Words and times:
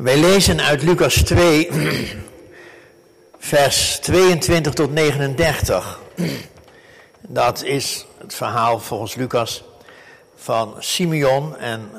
Wij 0.00 0.16
lezen 0.16 0.60
uit 0.60 0.82
Lucas 0.82 1.14
2, 1.14 1.68
vers 3.38 3.98
22 3.98 4.72
tot 4.72 4.92
39. 4.92 6.00
Dat 7.20 7.62
is 7.62 8.06
het 8.18 8.34
verhaal 8.34 8.78
volgens 8.78 9.14
Lucas 9.14 9.62
van 10.36 10.74
Simeon 10.78 11.56
en 11.56 11.90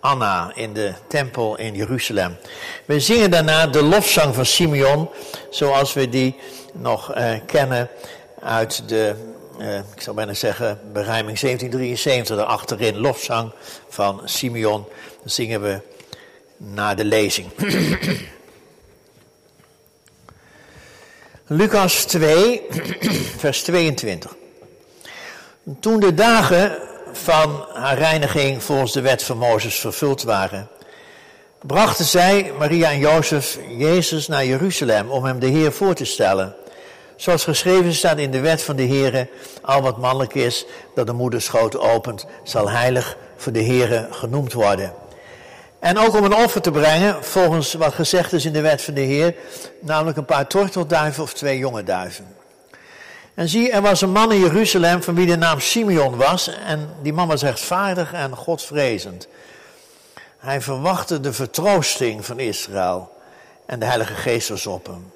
Anna 0.00 0.52
in 0.54 0.72
de 0.72 0.92
tempel 1.08 1.56
in 1.56 1.74
Jeruzalem. 1.74 2.36
We 2.84 3.00
zingen 3.00 3.30
daarna 3.30 3.66
de 3.66 3.82
lofzang 3.82 4.34
van 4.34 4.46
Simeon, 4.46 5.10
zoals 5.50 5.92
we 5.92 6.08
die 6.08 6.36
nog 6.72 7.16
uh, 7.16 7.32
kennen 7.46 7.88
uit 8.40 8.88
de, 8.88 9.14
uh, 9.60 9.76
ik 9.76 10.02
zou 10.02 10.16
bijna 10.16 10.34
zeggen, 10.34 10.80
beruiming 10.92 11.38
1773, 11.38 12.38
achterin 12.38 12.98
lofzang 12.98 13.52
van 13.88 14.20
Simeon. 14.24 14.86
Dan 15.20 15.30
zingen 15.30 15.62
we 15.62 15.80
na 16.58 16.94
de 16.94 17.04
lezing. 17.04 17.48
Lucas 21.46 22.04
2, 22.04 22.62
vers 23.42 23.62
22. 23.62 24.36
Toen 25.80 26.00
de 26.00 26.14
dagen 26.14 26.78
van 27.12 27.66
haar 27.72 27.98
reiniging 27.98 28.62
volgens 28.62 28.92
de 28.92 29.00
wet 29.00 29.22
van 29.22 29.38
Mozes 29.38 29.78
vervuld 29.78 30.22
waren, 30.22 30.68
brachten 31.62 32.04
zij, 32.04 32.52
Maria 32.58 32.90
en 32.90 32.98
Jozef, 32.98 33.58
Jezus 33.68 34.28
naar 34.28 34.44
Jeruzalem 34.44 35.10
om 35.10 35.24
hem 35.24 35.38
de 35.38 35.46
Heer 35.46 35.72
voor 35.72 35.94
te 35.94 36.04
stellen. 36.04 36.54
Zoals 37.16 37.44
geschreven 37.44 37.94
staat 37.94 38.18
in 38.18 38.30
de 38.30 38.40
wet 38.40 38.62
van 38.62 38.76
de 38.76 38.82
Heer, 38.82 39.28
al 39.62 39.82
wat 39.82 39.98
mannelijk 39.98 40.34
is 40.34 40.66
dat 40.94 41.06
de 41.06 41.12
moederschoot 41.12 41.78
opent, 41.78 42.26
zal 42.42 42.70
heilig 42.70 43.16
voor 43.36 43.52
de 43.52 43.60
Heer 43.60 44.08
genoemd 44.10 44.52
worden. 44.52 44.92
En 45.78 45.98
ook 45.98 46.14
om 46.14 46.24
een 46.24 46.34
offer 46.34 46.60
te 46.60 46.70
brengen, 46.70 47.24
volgens 47.24 47.72
wat 47.72 47.94
gezegd 47.94 48.32
is 48.32 48.44
in 48.44 48.52
de 48.52 48.60
wet 48.60 48.82
van 48.82 48.94
de 48.94 49.00
Heer, 49.00 49.34
namelijk 49.80 50.16
een 50.16 50.24
paar 50.24 50.46
tortelduiven 50.46 51.22
of 51.22 51.32
twee 51.32 51.58
jonge 51.58 51.82
duiven. 51.82 52.36
En 53.38 53.48
zie, 53.48 53.70
er 53.70 53.82
was 53.82 54.00
een 54.00 54.10
man 54.10 54.32
in 54.32 54.40
Jeruzalem 54.40 55.02
van 55.02 55.14
wie 55.14 55.26
de 55.26 55.36
naam 55.36 55.60
Simeon 55.60 56.16
was. 56.16 56.50
En 56.66 56.90
die 57.02 57.12
man 57.12 57.28
was 57.28 57.42
rechtvaardig 57.42 58.12
en 58.12 58.36
godvrezend. 58.36 59.28
Hij 60.38 60.60
verwachtte 60.60 61.20
de 61.20 61.32
vertroosting 61.32 62.24
van 62.24 62.38
Israël. 62.38 63.12
En 63.66 63.78
de 63.78 63.84
Heilige 63.86 64.14
Geest 64.14 64.48
was 64.48 64.66
op 64.66 64.86
hem. 64.86 65.12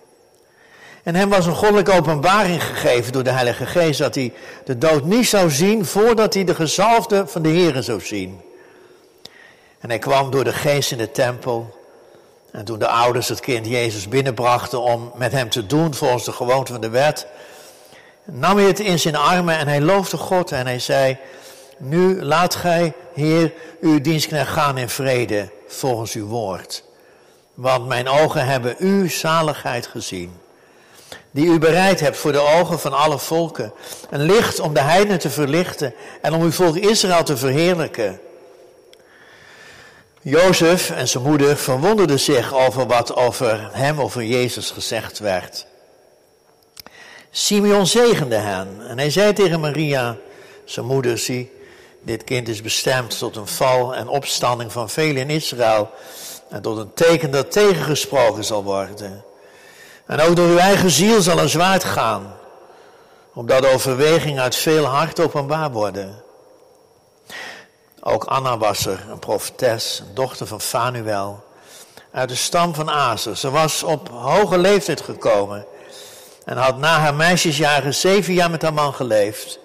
En 1.02 1.14
hem 1.14 1.28
was 1.28 1.46
een 1.46 1.55
goddelijke 1.55 1.92
openbaring 1.92 2.64
gegeven 2.64 3.12
door 3.12 3.22
de 3.22 3.30
Heilige 3.30 3.66
Geest 3.66 3.98
dat 3.98 4.14
hij 4.14 4.33
de 4.64 4.78
dood 4.78 5.05
niet 5.05 5.28
zou 5.28 5.50
zien 5.50 5.84
voordat 5.84 6.34
hij 6.34 6.44
de 6.44 6.55
gezalfde 6.55 7.27
van 7.27 7.42
de 7.42 7.48
Heeren 7.48 7.84
zou 7.84 8.00
zien. 8.00 8.40
En 9.83 9.89
hij 9.89 9.98
kwam 9.98 10.31
door 10.31 10.45
de 10.45 10.53
geest 10.53 10.93
in 10.93 10.98
de 10.98 11.11
tempel. 11.11 11.81
En 12.51 12.65
toen 12.65 12.79
de 12.79 12.89
ouders 12.89 13.29
het 13.29 13.41
kind 13.41 13.67
Jezus 13.67 14.09
binnenbrachten 14.09 14.81
om 14.81 15.13
met 15.15 15.33
hem 15.33 15.48
te 15.48 15.67
doen 15.67 15.95
volgens 15.95 16.25
de 16.25 16.33
gewoonte 16.33 16.73
van 16.73 16.81
de 16.81 16.89
wet, 16.89 17.27
nam 18.25 18.57
hij 18.57 18.67
het 18.67 18.81
in 18.81 18.98
zijn 18.98 19.17
armen 19.17 19.59
en 19.59 19.69
hij 19.69 19.81
loofde 19.81 20.17
God 20.17 20.53
en 20.53 20.67
hij 20.67 20.79
zei, 20.79 21.17
nu 21.79 22.23
laat 22.23 22.55
gij, 22.55 22.93
Heer, 23.15 23.53
uw 23.81 24.01
dienstknecht 24.01 24.51
gaan 24.51 24.79
in 24.79 24.89
vrede 24.89 25.51
volgens 25.67 26.13
uw 26.13 26.27
woord. 26.27 26.85
Want 27.55 27.87
mijn 27.87 28.09
ogen 28.09 28.47
hebben 28.47 28.75
uw 28.79 29.09
zaligheid 29.09 29.87
gezien, 29.87 30.33
die 31.31 31.47
u 31.47 31.59
bereid 31.59 32.01
hebt 32.01 32.17
voor 32.17 32.33
de 32.33 32.41
ogen 32.59 32.79
van 32.79 32.93
alle 32.93 33.19
volken. 33.19 33.73
Een 34.11 34.23
licht 34.23 34.61
om 34.61 34.75
de 34.75 34.81
heidenen 34.81 35.19
te 35.19 35.31
verlichten 35.31 35.95
en 36.20 36.35
om 36.35 36.43
uw 36.43 36.53
volk 36.53 36.77
Israël 36.77 37.23
te 37.23 37.37
verheerlijken. 37.37 38.20
Jozef 40.24 40.90
en 40.90 41.08
zijn 41.08 41.24
moeder 41.24 41.56
verwonderden 41.56 42.20
zich 42.20 42.55
over 42.55 42.86
wat 42.86 43.16
over 43.16 43.68
hem, 43.72 44.00
over 44.00 44.24
Jezus 44.24 44.70
gezegd 44.70 45.18
werd. 45.18 45.66
Simeon 47.30 47.86
zegende 47.86 48.36
hen 48.36 48.88
en 48.88 48.98
hij 48.98 49.10
zei 49.10 49.33
tegen 49.33 49.60
Maria, 49.60 50.16
zijn 50.64 50.86
moeder, 50.86 51.18
zie, 51.18 51.52
dit 52.02 52.24
kind 52.24 52.48
is 52.48 52.62
bestemd 52.62 53.18
tot 53.18 53.36
een 53.36 53.46
val 53.46 53.94
en 53.94 54.08
opstanding 54.08 54.72
van 54.72 54.90
velen 54.90 55.16
in 55.16 55.30
Israël 55.30 55.90
en 56.48 56.62
tot 56.62 56.78
een 56.78 56.92
teken 56.94 57.30
dat 57.30 57.52
tegengesproken 57.52 58.44
zal 58.44 58.64
worden. 58.64 59.24
En 60.06 60.20
ook 60.20 60.36
door 60.36 60.48
uw 60.48 60.58
eigen 60.58 60.90
ziel 60.90 61.22
zal 61.22 61.39
een 61.39 61.48
zwaard 61.48 61.84
gaan, 61.84 62.34
omdat 63.34 63.66
overweging 63.66 64.40
uit 64.40 64.56
veel 64.56 64.84
hart 64.84 65.20
openbaar 65.20 65.70
worden. 65.70 66.21
Ook 68.05 68.24
Anna 68.24 68.58
was 68.58 68.86
er, 68.86 69.07
een 69.11 69.18
profetes, 69.18 70.02
een 70.07 70.14
dochter 70.14 70.46
van 70.46 70.61
Fanuel, 70.61 71.45
uit 72.11 72.29
de 72.29 72.35
stam 72.35 72.74
van 72.74 72.90
Azer. 72.90 73.36
Ze 73.36 73.51
was 73.51 73.83
op 73.83 74.08
hoge 74.08 74.58
leeftijd 74.58 75.01
gekomen 75.01 75.67
en 76.45 76.57
had 76.57 76.79
na 76.79 76.98
haar 76.98 77.14
meisjesjaren 77.14 77.95
zeven 77.95 78.35
jaar 78.35 78.51
met 78.51 78.63
haar 78.63 78.73
man 78.73 78.95
geleefd. 78.95 79.58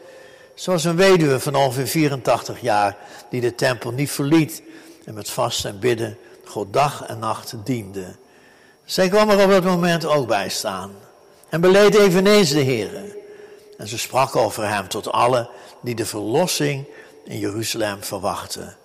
Ze 0.54 0.72
was 0.72 0.84
een 0.84 0.96
weduwe 0.96 1.40
van 1.40 1.56
ongeveer 1.56 1.88
84 1.88 2.62
jaar 2.62 2.98
die 3.30 3.42
de 3.42 3.56
tempel 3.56 3.92
niet 3.92 4.12
verliet 4.12 4.62
en 5.06 5.14
met 5.14 5.30
vasten 5.30 5.70
en 5.70 5.80
bidden 5.80 6.18
God 6.46 6.74
dag 6.74 7.06
en 7.06 7.20
nacht 7.20 7.54
diende. 7.64 8.16
Zij 8.86 9.10
kwam 9.10 9.30
er 9.30 9.44
op 9.44 9.50
dat 9.50 9.64
moment 9.64 10.06
ook 10.06 10.28
bij 10.28 10.50
staan 10.50 10.92
en 11.50 11.62
beleed 11.62 11.96
eveneens 11.96 12.50
de 12.50 12.60
Heer. 12.60 13.16
En 13.78 13.88
ze 13.88 13.98
sprak 13.98 14.36
over 14.36 14.70
hem 14.70 14.88
tot 14.88 15.12
allen 15.12 15.50
die 15.82 15.96
de 15.96 16.06
verlossing 16.06 16.88
in 17.28 17.40
Jeruzalem 17.40 18.04
verwachten. 18.04 18.78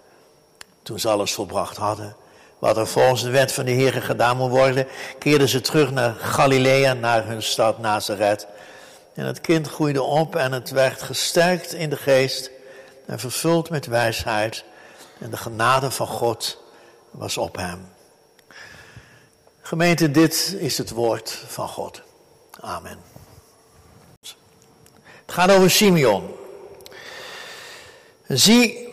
Toen 0.83 0.99
ze 0.99 1.09
alles 1.09 1.33
volbracht 1.33 1.77
hadden, 1.77 2.17
wat 2.59 2.77
er 2.77 2.87
volgens 2.87 3.23
de 3.23 3.31
wet 3.31 3.53
van 3.53 3.65
de 3.65 3.71
Heer 3.71 3.93
gedaan 3.93 4.37
moet 4.37 4.51
worden, 4.51 4.87
keerden 5.19 5.49
ze 5.49 5.61
terug 5.61 5.91
naar 5.91 6.15
Galilea, 6.15 6.93
naar 6.93 7.27
hun 7.27 7.43
stad 7.43 7.79
Nazareth. 7.79 8.47
En 9.15 9.27
het 9.27 9.41
kind 9.41 9.69
groeide 9.69 10.03
op 10.03 10.37
en 10.37 10.53
het 10.53 10.71
werd 10.71 11.03
gesterkt 11.03 11.73
in 11.73 11.91
de 11.91 11.97
geest 11.97 12.51
en 13.07 13.19
vervuld 13.19 13.71
met 13.71 13.87
wijsheid. 13.87 14.65
En 15.19 15.31
de 15.31 15.37
genade 15.37 15.91
van 15.91 16.07
God 16.07 16.59
was 17.11 17.39
op 17.39 17.57
hem. 17.57 17.89
Gemeente, 19.61 20.11
dit 20.11 20.57
is 20.59 20.79
het 20.79 20.91
woord 20.91 21.45
van 21.47 21.69
God. 21.69 22.03
Amen. 22.61 22.99
Het 24.21 25.41
gaat 25.41 25.51
over 25.51 25.71
Simeon. 25.71 26.41
Zie, 28.35 28.89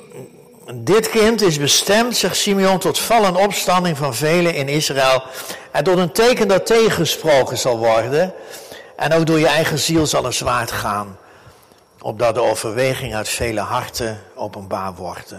dit 0.74 1.10
kind 1.10 1.42
is 1.42 1.60
bestemd, 1.60 2.18
zegt 2.18 2.36
Simeon, 2.36 2.80
tot 2.80 3.00
val 3.00 3.26
en 3.26 3.36
opstanding 3.36 3.98
van 3.98 4.16
velen 4.16 4.54
in 4.54 4.68
Israël. 4.68 5.24
En 5.72 5.84
tot 5.84 5.98
een 5.98 6.12
teken 6.12 6.48
dat 6.48 6.66
tegengesproken 6.66 7.58
zal 7.58 7.78
worden. 7.78 8.34
En 8.96 9.14
ook 9.14 9.26
door 9.26 9.40
je 9.40 9.48
eigen 9.48 9.80
ziel 9.80 10.06
zal 10.06 10.26
een 10.26 10.34
zwaard 10.34 10.72
gaan. 10.72 11.18
Opdat 12.02 12.36
de 12.36 12.42
overweging 12.42 13.16
uit 13.16 13.30
vele 13.30 13.60
harten 13.60 14.22
openbaar 14.36 14.96
wordt. 14.96 15.34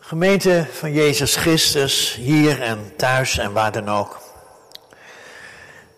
Gemeente 0.00 0.66
van 0.72 0.92
Jezus 0.92 1.36
Christus, 1.36 2.14
hier 2.14 2.62
en 2.62 2.92
thuis 2.96 3.38
en 3.38 3.52
waar 3.52 3.72
dan 3.72 3.90
ook. 3.90 4.20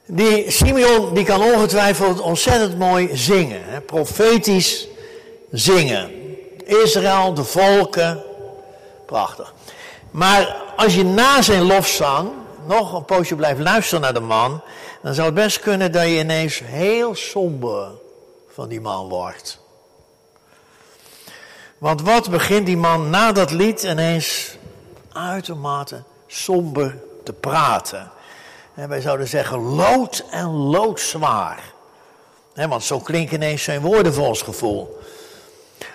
Die 0.06 0.50
Simeon 0.50 1.14
die 1.14 1.24
kan 1.24 1.42
ongetwijfeld 1.42 2.20
ontzettend 2.20 2.78
mooi 2.78 3.16
zingen, 3.16 3.64
hè, 3.64 3.80
profetisch 3.80 4.88
zingen. 5.50 6.10
Israël, 6.64 7.34
de 7.34 7.44
volken, 7.44 8.22
prachtig. 9.06 9.54
Maar 10.10 10.56
als 10.76 10.94
je 10.94 11.04
na 11.04 11.42
zijn 11.42 11.62
lofzang 11.62 12.30
nog 12.66 12.92
een 12.92 13.04
poosje 13.04 13.34
blijft 13.34 13.60
luisteren 13.60 14.00
naar 14.00 14.14
de 14.14 14.20
man, 14.20 14.62
dan 15.02 15.14
zou 15.14 15.26
het 15.26 15.34
best 15.34 15.60
kunnen 15.60 15.92
dat 15.92 16.02
je 16.02 16.18
ineens 16.18 16.60
heel 16.64 17.14
somber 17.14 17.90
van 18.48 18.68
die 18.68 18.80
man 18.80 19.08
wordt. 19.08 19.58
Want 21.78 22.02
wat 22.02 22.30
begint 22.30 22.66
die 22.66 22.76
man 22.76 23.10
na 23.10 23.32
dat 23.32 23.50
lied 23.50 23.82
ineens 23.82 24.56
uitermate 25.12 26.02
somber 26.26 26.98
te 27.24 27.32
praten? 27.32 28.10
En 28.74 28.88
wij 28.88 29.00
zouden 29.00 29.28
zeggen 29.28 29.58
lood 29.58 30.24
en 30.30 30.46
loodzwaar. 30.46 31.58
want 32.54 32.84
zo 32.84 32.98
klinken 32.98 33.36
ineens 33.36 33.62
zijn 33.62 33.80
woorden 33.80 34.14
voor 34.14 34.26
ons 34.26 34.42
gevoel. 34.42 34.98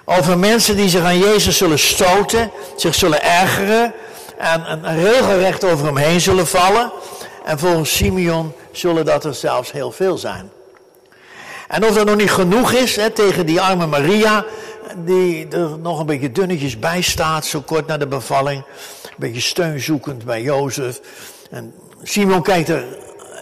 Over 0.05 0.37
mensen 0.37 0.75
die 0.75 0.89
zich 0.89 1.03
aan 1.03 1.17
Jezus 1.17 1.57
zullen 1.57 1.79
stoten, 1.79 2.51
zich 2.75 2.95
zullen 2.95 3.23
ergeren 3.23 3.93
en, 4.37 4.95
regelrecht 4.95 5.63
over 5.63 5.85
hem 5.85 5.97
heen 5.97 6.21
zullen 6.21 6.47
vallen. 6.47 6.91
En 7.45 7.59
volgens 7.59 7.95
Simeon 7.95 8.53
zullen 8.71 9.05
dat 9.05 9.25
er 9.25 9.33
zelfs 9.33 9.71
heel 9.71 9.91
veel 9.91 10.17
zijn. 10.17 10.51
En 11.67 11.85
of 11.85 11.93
dat 11.93 12.05
nog 12.05 12.15
niet 12.15 12.31
genoeg 12.31 12.71
is 12.71 12.99
tegen 13.13 13.45
die 13.45 13.61
arme 13.61 13.85
Maria, 13.85 14.45
die 14.95 15.47
er 15.47 15.79
nog 15.79 15.99
een 15.99 16.05
beetje 16.05 16.31
dunnetjes 16.31 16.79
bij 16.79 17.01
staat, 17.01 17.45
zo 17.45 17.61
kort 17.61 17.87
na 17.87 17.97
de 17.97 18.07
bevalling. 18.07 18.63
Een 19.03 19.15
beetje 19.17 19.41
steunzoekend 19.41 20.25
bij 20.25 20.41
Jozef. 20.41 20.99
En 21.49 21.73
Simon 22.03 22.41
kijkt 22.41 22.69
er 22.69 22.97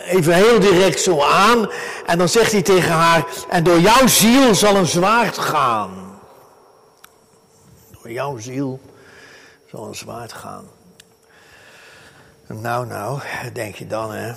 even 0.06 0.34
heel 0.34 0.60
direct 0.60 1.00
zo 1.00 1.22
aan. 1.22 1.70
En 2.06 2.18
dan 2.18 2.30
zegt 2.30 2.52
hij 2.52 2.62
tegen 2.62 2.92
haar: 2.92 3.26
En 3.50 3.64
door 3.64 3.80
jouw 3.80 4.08
ziel 4.08 4.56
zal 4.56 4.76
een 4.76 4.86
zwaard 4.86 5.38
gaan. 5.38 6.20
Door 8.02 8.12
jouw 8.12 8.38
ziel 8.38 8.80
zo'n 9.72 9.96
zwaard 9.96 10.34
gaan. 10.34 10.66
Nou, 12.48 12.86
nou, 12.86 13.20
denk 13.54 13.76
je 13.76 13.88
dan, 13.88 14.14
hè? 14.14 14.34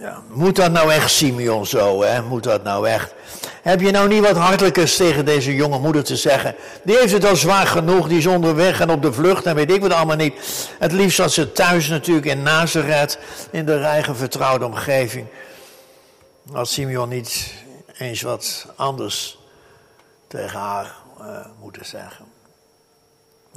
Ja, 0.00 0.22
moet 0.28 0.56
dat 0.56 0.72
nou 0.72 0.92
echt, 0.92 1.10
Simeon, 1.10 1.66
zo, 1.66 2.02
hè? 2.02 2.22
Moet 2.22 2.42
dat 2.42 2.62
nou 2.62 2.88
echt? 2.88 3.14
Heb 3.62 3.80
je 3.80 3.90
nou 3.90 4.08
niet 4.08 4.22
wat 4.22 4.36
hartelijkers 4.36 4.96
tegen 4.96 5.24
deze 5.24 5.54
jonge 5.54 5.78
moeder 5.78 6.04
te 6.04 6.16
zeggen? 6.16 6.54
Die 6.84 6.96
heeft 6.96 7.12
het 7.12 7.24
al 7.24 7.36
zwaar 7.36 7.66
genoeg, 7.66 8.08
die 8.08 8.18
is 8.18 8.26
onderweg 8.26 8.80
en 8.80 8.90
op 8.90 9.02
de 9.02 9.12
vlucht 9.12 9.46
en 9.46 9.54
weet 9.54 9.70
ik 9.70 9.80
wat 9.80 9.92
allemaal 9.92 10.16
niet. 10.16 10.68
Het 10.78 10.92
liefst 10.92 11.18
had 11.18 11.32
ze 11.32 11.52
thuis 11.52 11.88
natuurlijk 11.88 12.26
in 12.26 12.42
Nazareth, 12.42 13.18
in 13.50 13.66
de 13.66 13.74
eigen 13.74 14.16
vertrouwde 14.16 14.64
omgeving. 14.64 15.26
Had 16.52 16.68
Simeon 16.68 17.08
niet 17.08 17.54
eens 17.98 18.22
wat 18.22 18.66
anders 18.76 19.38
tegen 20.26 20.58
haar 20.58 20.94
uh, 21.20 21.26
moeten 21.60 21.86
zeggen. 21.86 22.29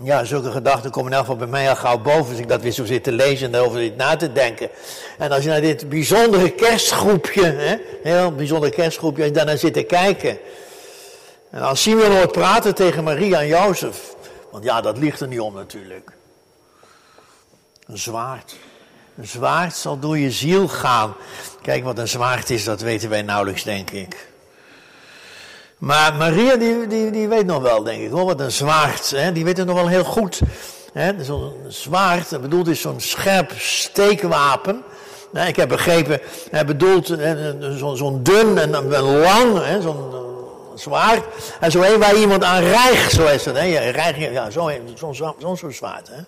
Ja, 0.02 0.24
zulke 0.24 0.52
gedachten 0.52 0.92
komen 0.92 1.12
in 1.12 1.18
elk 1.18 1.26
geval 1.26 1.40
bij 1.40 1.48
mij 1.48 1.70
al 1.70 1.76
gauw 1.76 1.98
boven 1.98 2.32
als 2.32 2.40
ik 2.40 2.48
dat 2.48 2.62
weer 2.62 2.72
zo 2.72 2.86
zit 2.86 3.04
te 3.04 3.12
lezen 3.12 3.46
en 3.46 3.52
daarover 3.52 3.80
zit 3.80 3.96
na 3.96 4.16
te 4.16 4.32
denken. 4.32 4.70
En 5.18 5.32
als 5.32 5.44
je 5.44 5.50
naar 5.50 5.62
dit 5.62 5.90
bijzondere 5.90 6.50
kerstgroepje, 6.52 7.46
hè, 7.46 7.76
heel 8.04 8.32
bijzonder 8.32 8.70
kerstgroepje, 8.70 9.22
als 9.22 9.32
je 9.32 9.38
daarnaar 9.38 9.58
zit 9.58 9.74
te 9.74 9.84
kijken. 9.84 10.38
En 11.50 11.62
als 11.62 11.82
Simeon 11.82 12.16
hoort 12.16 12.32
praten 12.32 12.76
tegen 12.76 13.04
Maria 13.04 13.40
en 13.40 13.48
Jozef, 13.48 14.16
want 14.52 14.64
ja, 14.64 14.82
dat 14.82 14.98
ligt 14.98 15.22
er 15.22 15.28
niet 15.28 15.40
om 15.40 15.54
natuurlijk. 15.54 16.12
Een 17.88 17.98
zwaard. 17.98 18.56
Een 19.18 19.28
zwaard 19.28 19.76
zal 19.76 20.00
door 20.00 20.18
je 20.18 20.32
ziel 20.32 20.68
gaan. 20.68 21.16
Kijk, 21.62 21.84
wat 21.84 21.98
een 21.98 22.08
zwaard 22.08 22.50
is, 22.50 22.64
dat 22.64 22.82
weten 22.82 23.10
wij 23.10 23.22
nauwelijks, 23.22 23.64
denk 23.64 23.92
ik. 23.92 24.33
Maar 25.78 26.14
Maria, 26.14 26.56
die, 26.56 26.88
die, 26.88 27.12
die 27.12 27.28
weet 27.28 27.46
nog 27.46 27.62
wel, 27.62 27.84
denk 27.84 28.02
ik, 28.04 28.12
hoor, 28.12 28.26
wat 28.26 28.40
een 28.40 28.52
zwaard. 28.52 29.10
Hè? 29.10 29.32
Die 29.32 29.44
weet 29.44 29.58
het 29.58 29.68
nog 29.68 29.76
wel 29.76 29.88
heel 29.88 30.04
goed. 30.04 30.42
Zo'n 31.20 31.54
zwaard, 31.68 32.30
dat 32.30 32.42
bedoelt 32.42 32.68
is 32.68 32.82
zo'n 32.82 33.00
scherp 33.00 33.52
steekwapen. 33.58 34.84
Ik 35.48 35.56
heb 35.56 35.70
begrepen, 35.70 36.20
hij 36.52 36.66
bedoelt 36.66 37.08
zo'n 37.78 37.98
zo 37.98 38.20
dun 38.22 38.58
en 38.58 38.90
lang, 39.22 39.62
zo'n 39.82 40.14
zwaard. 40.76 41.24
En 41.60 41.72
zo 41.72 41.82
een 41.82 42.00
waar 42.00 42.16
iemand 42.16 42.44
aan 42.44 42.64
rijgt, 42.64 43.12
zo 43.12 43.26
is 43.26 43.46
het. 43.46 43.58
Hè? 43.58 43.64
Ja, 43.64 44.50
zo'n 44.50 44.72
zo, 44.96 45.14
zo, 45.14 45.56
zo 45.56 45.70
zwaard. 45.70 46.08
Hè? 46.08 46.22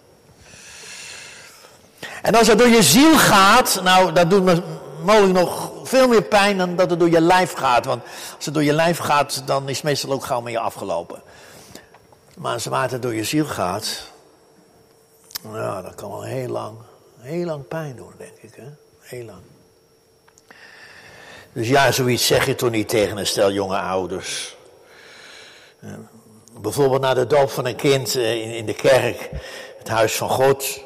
En 2.22 2.36
als 2.36 2.48
dat 2.48 2.58
door 2.58 2.68
je 2.68 2.84
ziel 2.84 3.18
gaat, 3.18 3.80
nou, 3.84 4.12
dat 4.12 4.30
doet 4.30 4.44
me 4.44 4.62
mogelijk 5.06 5.34
nog 5.34 5.72
veel 5.84 6.08
meer 6.08 6.24
pijn 6.24 6.58
dan 6.58 6.76
dat 6.76 6.90
het 6.90 7.00
door 7.00 7.10
je 7.10 7.22
lijf 7.22 7.54
gaat. 7.54 7.86
Want 7.86 8.04
als 8.36 8.46
het 8.46 8.54
door 8.54 8.64
je 8.64 8.74
lijf 8.74 8.98
gaat, 8.98 9.42
dan 9.46 9.70
is 9.70 9.76
het 9.76 9.86
meestal 9.86 10.12
ook 10.12 10.26
gauw 10.26 10.42
met 10.42 10.52
je 10.52 10.60
afgelopen. 10.60 11.22
Maar 12.38 12.54
als 12.54 12.92
het 12.92 13.02
door 13.02 13.14
je 13.14 13.24
ziel 13.24 13.46
gaat, 13.46 14.12
nou, 15.42 15.84
dat 15.84 15.96
kan 15.96 16.10
wel 16.10 16.24
heel 16.24 16.50
lang, 16.50 16.78
heel 17.20 17.46
lang 17.46 17.68
pijn 17.68 17.96
doen, 17.96 18.12
denk 18.18 18.38
ik. 18.42 18.56
Hè? 18.56 18.68
Heel 19.00 19.26
lang. 19.26 19.42
Dus 21.54 21.68
ja, 21.68 21.92
zoiets 21.92 22.26
zeg 22.26 22.46
je 22.46 22.56
toch 22.56 22.70
niet 22.70 22.90
tegen 22.90 23.18
een 23.18 23.28
stel 23.28 23.52
jonge 23.52 23.78
ouders. 23.78 24.56
Bijvoorbeeld 26.62 27.02
na 27.02 27.14
de 27.14 27.28
doop 27.28 27.50
van 27.50 27.66
een 27.66 27.76
kind 27.76 28.16
eh, 28.16 28.58
in 28.58 28.66
de 28.66 28.74
kerk, 28.74 29.30
het 29.78 29.88
huis 29.88 30.16
van 30.16 30.30
God. 30.30 30.85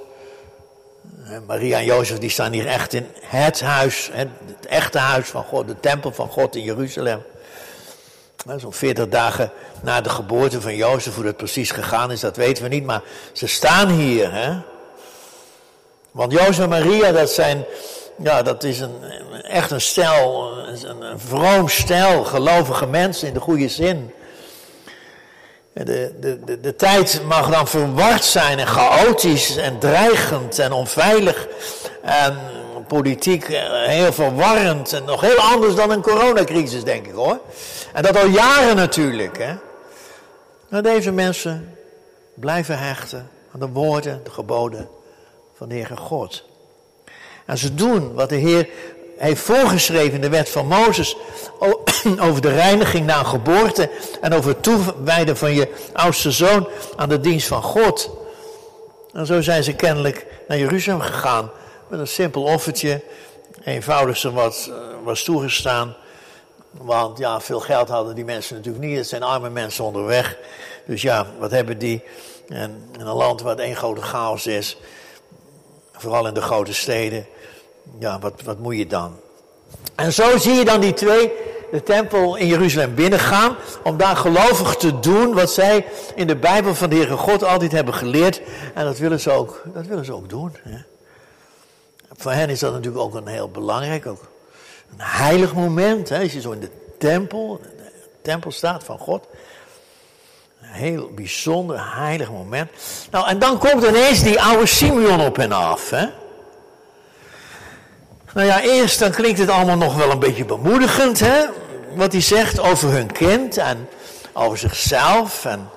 Maria 1.47 1.77
en 1.77 1.85
Jozef 1.85 2.17
die 2.17 2.29
staan 2.29 2.51
hier 2.51 2.67
echt 2.67 2.93
in 2.93 3.07
het 3.21 3.61
huis, 3.61 4.09
het 4.11 4.29
echte 4.67 4.97
huis 4.97 5.27
van 5.27 5.43
God, 5.43 5.67
de 5.67 5.79
tempel 5.79 6.11
van 6.11 6.29
God 6.29 6.55
in 6.55 6.63
Jeruzalem. 6.63 7.21
Zo'n 8.57 8.73
40 8.73 9.07
dagen 9.07 9.51
na 9.81 10.01
de 10.01 10.09
geboorte 10.09 10.61
van 10.61 10.75
Jozef, 10.75 11.15
hoe 11.15 11.23
dat 11.23 11.37
precies 11.37 11.71
gegaan 11.71 12.11
is, 12.11 12.19
dat 12.19 12.35
weten 12.35 12.63
we 12.63 12.69
niet, 12.69 12.83
maar 12.83 13.01
ze 13.33 13.47
staan 13.47 13.89
hier. 13.89 14.33
Hè? 14.33 14.57
Want 16.11 16.31
Jozef 16.31 16.59
en 16.59 16.69
Maria, 16.69 17.11
dat 17.11 17.29
zijn, 17.29 17.65
ja, 18.23 18.41
dat 18.41 18.63
is 18.63 18.79
een, 18.79 19.03
echt 19.43 19.71
een 19.71 19.81
stel, 19.81 20.51
een, 20.67 21.01
een 21.01 21.19
vroom 21.19 21.67
stel, 21.67 22.23
gelovige 22.23 22.87
mensen 22.87 23.27
in 23.27 23.33
de 23.33 23.39
goede 23.39 23.69
zin. 23.69 24.13
De, 25.73 26.13
de, 26.19 26.39
de, 26.45 26.59
de 26.59 26.75
tijd 26.75 27.21
mag 27.25 27.49
dan 27.49 27.67
verward 27.67 28.23
zijn 28.23 28.59
en 28.59 28.67
chaotisch 28.67 29.57
en 29.57 29.79
dreigend 29.79 30.59
en 30.59 30.71
onveilig 30.71 31.47
en 32.01 32.37
politiek 32.87 33.43
eh, 33.43 33.83
heel 33.85 34.13
verwarrend 34.13 34.93
en 34.93 35.03
nog 35.03 35.21
heel 35.21 35.37
anders 35.37 35.75
dan 35.75 35.91
een 35.91 36.01
coronacrisis, 36.01 36.83
denk 36.83 37.07
ik 37.07 37.13
hoor. 37.13 37.39
En 37.93 38.03
dat 38.03 38.17
al 38.17 38.27
jaren 38.27 38.75
natuurlijk. 38.75 39.37
Hè. 39.37 39.53
Maar 40.69 40.81
deze 40.81 41.11
mensen 41.11 41.75
blijven 42.33 42.77
hechten 42.77 43.29
aan 43.53 43.59
de 43.59 43.67
woorden, 43.67 44.21
de 44.23 44.31
geboden 44.31 44.89
van 45.55 45.69
de 45.69 45.75
Heere 45.75 45.97
God. 45.97 46.43
En 47.45 47.57
ze 47.57 47.75
doen 47.75 48.13
wat 48.13 48.29
de 48.29 48.35
Heer 48.35 48.69
heeft 49.17 49.41
voorgeschreven 49.41 50.13
in 50.13 50.21
de 50.21 50.29
wet 50.29 50.49
van 50.49 50.67
Mozes 50.67 51.17
over 52.27 52.41
de 52.41 52.53
reiniging 52.53 53.05
na 53.05 53.23
geboorte 53.23 53.89
en 54.21 54.33
over 54.33 54.49
het 54.49 54.63
toewijden 54.63 55.37
van 55.37 55.53
je 55.53 55.73
oudste 55.93 56.31
zoon 56.31 56.67
aan 56.95 57.09
de 57.09 57.19
dienst 57.19 57.47
van 57.47 57.63
God. 57.63 58.09
En 59.13 59.25
zo 59.25 59.41
zijn 59.41 59.63
ze 59.63 59.73
kennelijk 59.73 60.25
naar 60.47 60.57
Jeruzalem 60.57 61.01
gegaan 61.01 61.51
met 61.87 61.99
een 61.99 62.07
simpel 62.07 62.43
offertje, 62.43 63.01
eenvoudigste 63.63 64.31
wat 64.31 64.69
eh, 64.69 64.75
was 65.03 65.23
toegestaan. 65.23 65.95
Want 66.71 67.17
ja, 67.17 67.41
veel 67.41 67.59
geld 67.59 67.89
hadden 67.89 68.15
die 68.15 68.25
mensen 68.25 68.55
natuurlijk 68.55 68.85
niet. 68.85 68.97
Het 68.97 69.07
zijn 69.07 69.23
arme 69.23 69.49
mensen 69.49 69.83
onderweg. 69.83 70.37
Dus 70.85 71.01
ja, 71.01 71.27
wat 71.39 71.51
hebben 71.51 71.77
die? 71.77 72.03
En 72.47 72.89
in 72.99 73.05
een 73.05 73.15
land 73.15 73.41
waar 73.41 73.55
het 73.55 73.65
één 73.65 73.75
grote 73.75 74.01
chaos 74.01 74.47
is, 74.47 74.77
vooral 75.91 76.27
in 76.27 76.33
de 76.33 76.41
grote 76.41 76.73
steden, 76.73 77.27
ja, 77.99 78.19
wat, 78.19 78.41
wat 78.43 78.59
moet 78.59 78.77
je 78.77 78.87
dan? 78.87 79.19
En 79.95 80.13
zo 80.13 80.37
zie 80.37 80.53
je 80.53 80.65
dan 80.65 80.79
die 80.79 80.93
twee 80.93 81.31
de 81.71 81.83
tempel 81.83 82.35
in 82.35 82.47
Jeruzalem 82.47 82.95
binnengaan. 82.95 83.55
Om 83.83 83.97
daar 83.97 84.15
gelovig 84.15 84.75
te 84.75 84.99
doen 84.99 85.33
wat 85.33 85.51
zij 85.51 85.85
in 86.15 86.27
de 86.27 86.35
Bijbel 86.35 86.75
van 86.75 86.89
de 86.89 86.95
Heere 86.95 87.17
God 87.17 87.43
altijd 87.43 87.71
hebben 87.71 87.93
geleerd. 87.93 88.41
En 88.73 88.85
dat 88.85 88.97
willen 88.97 89.19
ze 89.19 89.31
ook, 89.31 89.63
dat 89.73 89.85
willen 89.85 90.05
ze 90.05 90.13
ook 90.13 90.29
doen. 90.29 90.55
Hè. 90.63 90.77
Voor 92.17 92.31
hen 92.31 92.49
is 92.49 92.59
dat 92.59 92.73
natuurlijk 92.73 93.03
ook 93.03 93.15
een 93.15 93.27
heel 93.27 93.49
belangrijk, 93.49 94.05
ook 94.05 94.29
een 94.91 95.01
heilig 95.05 95.53
moment. 95.53 96.09
Hè. 96.09 96.19
Als 96.21 96.33
je 96.33 96.41
zo 96.41 96.51
in 96.51 96.59
de 96.59 96.71
tempel, 96.97 97.59
de 97.61 97.91
tempel 98.21 98.51
staat 98.51 98.83
van 98.83 98.97
God. 98.97 99.27
Een 100.61 100.69
heel 100.69 101.09
bijzonder 101.15 101.95
heilig 101.95 102.31
moment. 102.31 102.71
Nou, 103.11 103.27
en 103.27 103.39
dan 103.39 103.57
komt 103.57 103.83
ineens 103.83 104.23
die 104.23 104.41
oude 104.41 104.65
Simeon 104.65 105.21
op 105.21 105.35
hen 105.35 105.51
af. 105.51 105.89
Hè. 105.89 106.07
Nou 108.33 108.47
ja, 108.47 108.61
eerst 108.61 108.99
dan 108.99 109.11
klinkt 109.11 109.39
het 109.39 109.49
allemaal 109.49 109.77
nog 109.77 109.95
wel 109.95 110.11
een 110.11 110.19
beetje 110.19 110.45
bemoedigend, 110.45 111.19
hè? 111.19 111.45
Wat 111.95 112.11
hij 112.11 112.21
zegt 112.21 112.59
over 112.59 112.89
hun 112.89 113.11
kind 113.11 113.57
en 113.57 113.89
over 114.33 114.57
zichzelf 114.57 115.45
en 115.45 115.69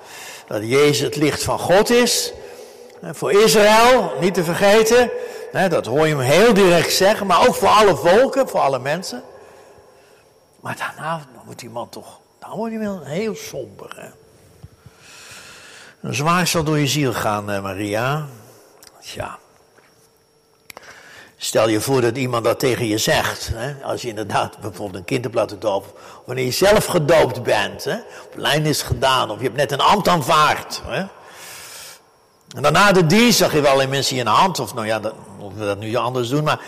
dat 0.47 0.61
Jezus 0.63 0.99
het 0.99 1.15
licht 1.15 1.43
van 1.43 1.59
God 1.59 1.89
is. 1.89 2.33
Voor 3.11 3.31
Israël, 3.31 4.13
niet 4.19 4.33
te 4.33 4.43
vergeten, 4.43 5.11
dat 5.69 5.85
hoor 5.85 6.07
je 6.07 6.15
hem 6.15 6.23
heel 6.23 6.53
direct 6.53 6.93
zeggen, 6.93 7.27
maar 7.27 7.47
ook 7.47 7.55
voor 7.55 7.67
alle 7.67 7.95
volken, 7.95 8.49
voor 8.49 8.59
alle 8.59 8.79
mensen. 8.79 9.23
Maar 10.59 10.77
daarna 10.77 11.21
wordt 11.45 11.59
die 11.59 11.69
man 11.69 11.89
toch, 11.89 12.19
dan 12.39 12.49
wordt 12.49 12.73
hij 12.73 12.83
wel 12.83 13.01
heel 13.03 13.35
somber. 13.35 13.93
Hè? 13.95 14.09
Een 16.07 16.13
zwaar 16.13 16.47
zal 16.47 16.63
door 16.63 16.79
je 16.79 16.87
ziel 16.87 17.13
gaan, 17.13 17.45
Maria. 17.45 18.25
Tja. 19.01 19.37
Stel 21.43 21.69
je 21.69 21.81
voor 21.81 22.01
dat 22.01 22.17
iemand 22.17 22.43
dat 22.43 22.59
tegen 22.59 22.87
je 22.87 22.97
zegt. 22.97 23.49
Hè? 23.53 23.73
Als 23.83 24.01
je 24.01 24.07
inderdaad 24.07 24.59
bijvoorbeeld 24.59 24.95
een 24.95 25.03
kind 25.03 25.23
hebt 25.23 25.35
laten 25.35 25.59
dopen. 25.59 25.91
Wanneer 26.25 26.45
je 26.45 26.51
zelf 26.51 26.85
gedoopt 26.85 27.43
bent. 27.43 27.83
Hè? 27.83 27.95
Lijn 28.35 28.65
is 28.65 28.81
gedaan. 28.81 29.31
Of 29.31 29.37
je 29.37 29.43
hebt 29.43 29.55
net 29.55 29.71
een 29.71 29.79
ambt 29.79 30.07
aanvaard. 30.07 30.81
Hè? 30.85 31.05
En 32.55 32.61
daarna 32.61 32.91
de 32.91 33.05
dienst 33.05 33.37
zag 33.37 33.53
je 33.53 33.61
wel 33.61 33.71
alleen 33.71 33.89
mensen 33.89 34.17
in 34.17 34.25
de 34.25 34.29
hand. 34.31 34.59
Of 34.59 34.73
nou 34.73 34.87
ja, 34.87 34.99
dat, 34.99 35.13
of 35.39 35.53
we 35.53 35.65
dat 35.65 35.79
nu 35.79 35.95
anders 35.95 36.29
doen. 36.29 36.43
Maar, 36.43 36.59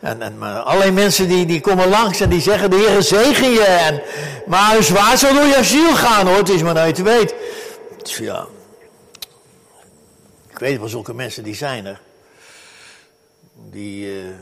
en, 0.00 0.22
en, 0.22 0.38
maar 0.38 0.60
alleen 0.60 0.94
mensen 0.94 1.28
die, 1.28 1.46
die 1.46 1.60
komen 1.60 1.88
langs 1.88 2.20
en 2.20 2.28
die 2.28 2.40
zeggen 2.40 2.70
de 2.70 2.76
Heer 2.76 3.02
zegen 3.02 3.50
je. 3.50 3.64
En, 3.64 4.02
maar 4.46 4.82
zwaar 4.82 5.18
zal 5.18 5.34
door 5.34 5.46
je 5.46 5.64
ziel 5.64 5.94
gaan 5.94 6.26
hoor. 6.26 6.36
Het 6.36 6.48
is 6.48 6.62
maar 6.62 6.74
dat 6.74 6.96
je 6.96 7.02
het 7.02 7.02
weet. 7.02 7.34
Ja. 8.04 8.46
Ik 10.50 10.58
weet 10.58 10.78
wel 10.78 10.88
zulke 10.88 11.14
mensen 11.14 11.44
die 11.44 11.54
zijn 11.54 11.86
er 11.86 12.00
die 13.70 14.22
uh, 14.22 14.34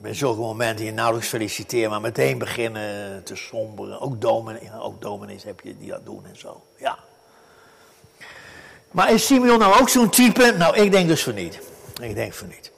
bij 0.00 0.14
zulke 0.14 0.40
momenten 0.40 0.84
je 0.84 0.92
nauwelijks 0.92 1.28
feliciteren, 1.28 1.90
maar 1.90 2.00
meteen 2.00 2.38
beginnen 2.38 3.22
te 3.24 3.36
somberen. 3.36 4.00
Ook, 4.00 4.20
domen, 4.20 4.80
ook 4.80 5.00
dominees 5.00 5.44
heb 5.44 5.60
je 5.60 5.78
die 5.78 5.90
dat 5.90 6.04
doen 6.04 6.26
en 6.26 6.38
zo. 6.38 6.62
Ja. 6.76 6.98
Maar 8.90 9.12
is 9.12 9.26
Simeon 9.26 9.58
nou 9.58 9.80
ook 9.80 9.88
zo'n 9.88 10.10
type? 10.10 10.54
Nou, 10.58 10.76
ik 10.76 10.90
denk 10.90 11.08
dus 11.08 11.22
van 11.22 11.34
niet. 11.34 11.58
Ik 12.00 12.14
denk 12.14 12.32
van 12.32 12.48
niet. 12.48 12.70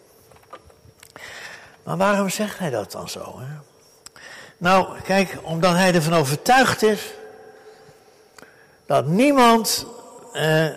Maar 1.83 1.97
waarom 1.97 2.29
zegt 2.29 2.59
hij 2.59 2.71
dat 2.71 2.93
dan 2.93 3.09
zo? 3.09 3.39
Hè? 3.39 3.47
Nou, 4.59 5.01
kijk, 5.01 5.39
omdat 5.43 5.73
hij 5.73 5.95
ervan 5.95 6.15
overtuigd 6.15 6.83
is 6.83 7.15
dat 8.87 9.07
niemand 9.07 9.87
uh, 10.35 10.69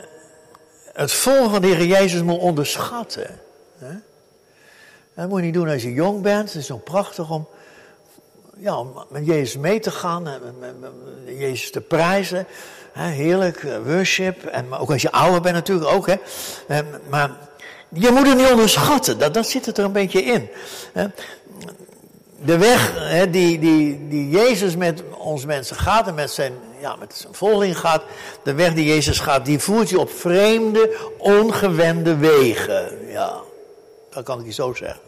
het 0.94 1.12
volgen 1.12 1.50
van 1.50 1.62
de 1.62 1.68
Heer 1.68 1.86
Jezus 1.86 2.22
moet 2.22 2.40
onderschatten. 2.40 3.40
Hè? 3.78 3.94
Dat 5.18 5.30
moet 5.30 5.40
je 5.40 5.46
niet 5.46 5.54
doen 5.54 5.70
als 5.70 5.84
je 5.84 5.94
jong 5.94 6.22
bent. 6.22 6.48
Het 6.48 6.62
is 6.62 6.66
zo 6.66 6.78
prachtig 6.78 7.30
om, 7.30 7.48
ja, 8.58 8.84
met 9.10 9.26
Jezus 9.26 9.58
mee 9.58 9.80
te 9.80 9.92
gaan. 9.92 10.28
En 10.28 10.56
Jezus 11.38 11.72
te 11.72 11.82
prijzen. 11.82 12.48
Heerlijk, 12.94 13.64
eh, 13.64 13.78
worship. 13.86 14.46
En, 14.46 14.74
ook 14.74 14.92
als 14.92 15.02
je 15.02 15.12
ouder 15.12 15.42
bent 15.42 15.56
natuurlijk 15.56 15.92
ook. 15.92 16.08
Hè? 16.08 16.16
Maar 17.10 17.32
je 17.90 18.12
moet 18.12 18.28
het 18.28 18.38
niet 18.38 18.52
onderschatten. 18.52 19.20
Dat, 19.20 19.34
dat 19.34 19.48
zit 19.48 19.66
het 19.66 19.78
er 19.78 19.86
een 19.86 19.92
beetje 19.92 20.24
in. 20.24 20.50
De 22.46 22.58
weg 22.58 22.94
die, 23.32 23.60
die, 23.60 24.08
die 24.08 24.30
Jezus 24.30 24.76
met 24.76 25.04
ons 25.18 25.46
mensen 25.46 25.76
gaat 25.76 26.08
en 26.08 26.16
met 26.16 26.32
zijn, 26.32 26.54
ja, 26.82 26.96
met 26.96 27.14
zijn 27.16 27.34
volging 27.34 27.78
gaat, 27.78 28.04
de 28.44 28.54
weg 28.54 28.74
die 28.74 28.86
Jezus 28.86 29.20
gaat, 29.20 29.46
die 29.46 29.60
voert 29.60 29.90
je 29.90 30.00
op 30.00 30.12
vreemde, 30.12 30.96
ongewende 31.18 32.16
wegen. 32.16 33.12
Ja, 33.12 33.42
dat 34.18 34.26
kan 34.26 34.40
ik 34.40 34.46
je 34.46 34.52
zo 34.52 34.74
zeggen. 34.74 35.00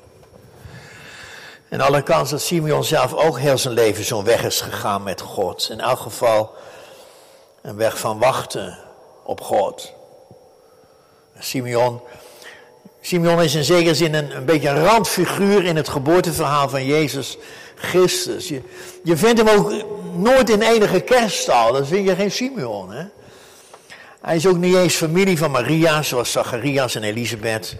En 1.69 1.81
alle 1.81 2.01
kans 2.01 2.29
dat 2.29 2.41
Simeon 2.41 2.83
zelf 2.83 3.13
ook 3.13 3.39
heel 3.39 3.57
zijn 3.57 3.73
leven 3.73 4.03
zo'n 4.03 4.23
weg 4.23 4.43
is 4.43 4.61
gegaan 4.61 5.03
met 5.03 5.21
God. 5.21 5.67
In 5.71 5.79
elk 5.79 5.99
geval 5.99 6.55
een 7.61 7.75
weg 7.75 7.99
van 7.99 8.19
wachten 8.19 8.77
op 9.23 9.41
God. 9.41 9.93
Simeon, 11.39 12.01
Simeon 13.01 13.41
is 13.41 13.55
in 13.55 13.63
zekere 13.63 13.95
zin 13.95 14.13
een, 14.13 14.35
een 14.35 14.45
beetje 14.45 14.69
een 14.69 14.83
randfiguur 14.83 15.65
in 15.65 15.75
het 15.75 15.89
geboorteverhaal 15.89 16.69
van 16.69 16.85
Jezus 16.85 17.37
Christus. 17.75 18.47
Je, 18.47 18.61
je 19.03 19.17
vindt 19.17 19.37
hem 19.37 19.49
ook 19.49 19.73
nooit 20.13 20.49
in 20.49 20.61
enige 20.61 20.99
kerststal, 20.99 21.73
dan 21.73 21.85
vind 21.85 22.07
je 22.07 22.15
geen 22.15 22.31
Simeon. 22.31 22.91
Hè? 22.91 23.05
Hij 24.21 24.35
is 24.35 24.47
ook 24.47 24.57
niet 24.57 24.75
eens 24.75 24.95
familie 24.95 25.37
van 25.37 25.51
Maria, 25.51 26.01
zoals 26.01 26.31
Zacharias 26.31 26.95
en 26.95 27.03
Elisabeth. 27.03 27.77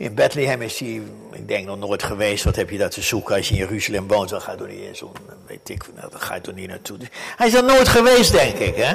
In 0.00 0.14
Bethlehem 0.14 0.62
is 0.62 0.78
hij, 0.78 1.02
ik 1.32 1.48
denk, 1.48 1.66
nog 1.66 1.78
nooit 1.78 2.02
geweest. 2.02 2.44
Wat 2.44 2.56
heb 2.56 2.70
je 2.70 2.78
daar 2.78 2.90
te 2.90 3.02
zoeken 3.02 3.36
als 3.36 3.48
je 3.48 3.54
in 3.54 3.60
Jeruzalem 3.60 4.08
woont? 4.08 4.28
Dan 4.28 4.40
ga 4.40 4.52
je 4.52 4.58
er 4.58 4.68
niet 4.68 4.80
eens 4.80 5.02
om, 5.02 5.12
weet 5.46 5.68
ik, 5.68 5.84
nou, 5.96 6.10
dan 6.10 6.20
ga 6.20 6.34
je 6.34 6.40
er 6.40 6.52
niet 6.52 6.68
naartoe. 6.68 6.98
Hij 7.36 7.46
is 7.46 7.54
er 7.54 7.64
nooit 7.64 7.88
geweest, 7.88 8.32
denk 8.32 8.58
ik. 8.58 8.76
Hè? 8.76 8.94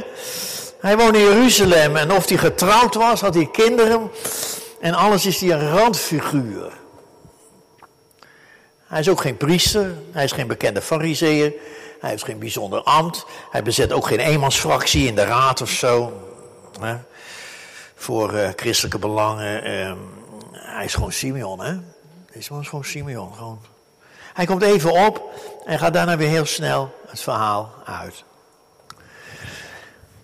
Hij 0.80 0.98
woonde 0.98 1.18
in 1.18 1.24
Jeruzalem 1.24 1.96
en 1.96 2.12
of 2.12 2.30
hij 2.30 2.38
getrouwd 2.38 2.96
was, 2.96 3.22
had 3.22 3.34
hij 3.34 3.50
kinderen. 3.52 4.12
En 4.80 4.94
alles 4.94 5.26
is 5.26 5.40
hij 5.40 5.52
een 5.52 5.70
randfiguur. 5.70 6.72
Hij 8.86 9.00
is 9.00 9.10
ook 9.10 9.22
geen 9.22 9.38
priester, 9.38 9.94
hij 10.12 10.24
is 10.24 10.32
geen 10.32 10.48
bekende 10.48 10.82
fariseer, 10.82 11.54
hij 12.00 12.10
heeft 12.10 12.24
geen 12.24 12.40
bijzonder 12.40 12.82
ambt. 12.82 13.26
Hij 13.52 13.64
bezet 13.64 13.92
ook 13.92 14.08
geen 14.08 14.20
eenmansfractie 14.20 15.08
in 15.08 15.16
de 15.16 15.26
raad 15.26 15.62
of 15.62 15.70
zo. 15.70 16.22
Hè? 16.80 16.96
Voor 17.96 18.34
uh, 18.34 18.50
christelijke 18.56 19.00
belangen. 19.00 19.70
Uh, 19.70 19.92
hij 20.76 20.86
is 20.86 20.94
gewoon 20.94 21.12
Simeon, 21.12 21.60
hè? 21.60 21.74
Deze 22.34 22.54
man 22.54 22.62
is 22.62 22.68
gewoon 22.68 22.86
Simeon. 22.86 23.34
Gewoon. 23.34 23.60
Hij 24.34 24.46
komt 24.46 24.62
even 24.62 25.06
op 25.06 25.30
en 25.66 25.80
gaat 25.80 25.94
daarna 25.94 26.18
weer 26.18 26.30
heel 26.30 26.46
snel 26.46 26.94
het 27.08 27.22
verhaal 27.22 27.74
uit. 27.86 28.24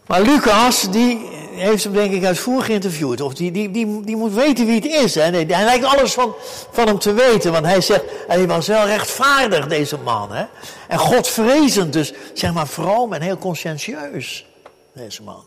Maar 0.06 0.22
Lucas, 0.22 0.92
die 0.92 1.18
heeft 1.52 1.84
hem 1.84 1.94
denk 1.94 2.14
ik 2.14 2.26
uitvoerig 2.26 2.66
geïnterviewd. 2.66 3.22
Of 3.22 3.34
die, 3.34 3.52
die, 3.52 3.72
die, 3.72 4.04
die 4.04 4.16
moet 4.16 4.34
weten 4.34 4.66
wie 4.66 4.76
het 4.76 4.86
is. 4.86 5.16
Hè? 5.16 5.22
Hij 5.22 5.46
lijkt 5.46 5.86
alles 5.86 6.14
van, 6.14 6.36
van 6.72 6.88
hem 6.88 7.00
te 7.00 7.14
weten. 7.14 7.52
Want 7.52 7.66
hij 7.66 7.82
zegt, 7.82 8.04
hij 8.28 8.48
was 8.48 8.68
wel 8.68 8.86
rechtvaardig, 8.86 9.68
deze 9.68 9.98
man. 9.98 10.32
Hè? 10.32 10.46
En 10.88 10.98
godvrezend, 10.98 11.94
dus 11.94 12.14
zeg 12.34 12.54
maar 12.54 12.68
vroom 12.68 13.14
en 13.14 13.22
heel 13.22 13.38
conscientieus, 13.38 14.46
deze 14.94 15.24
man. 15.24 15.44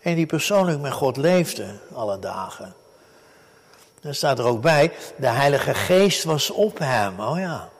En 0.00 0.14
die 0.14 0.26
persoonlijk 0.26 0.80
met 0.80 0.92
God 0.92 1.16
leefde 1.16 1.66
alle 1.94 2.18
dagen. 2.18 2.74
Daar 4.02 4.14
staat 4.14 4.38
er 4.38 4.44
ook 4.44 4.60
bij, 4.60 4.92
de 5.16 5.26
Heilige 5.26 5.74
Geest 5.74 6.24
was 6.24 6.50
op 6.50 6.78
hem. 6.78 7.20
Oh 7.20 7.38
ja. 7.38 7.70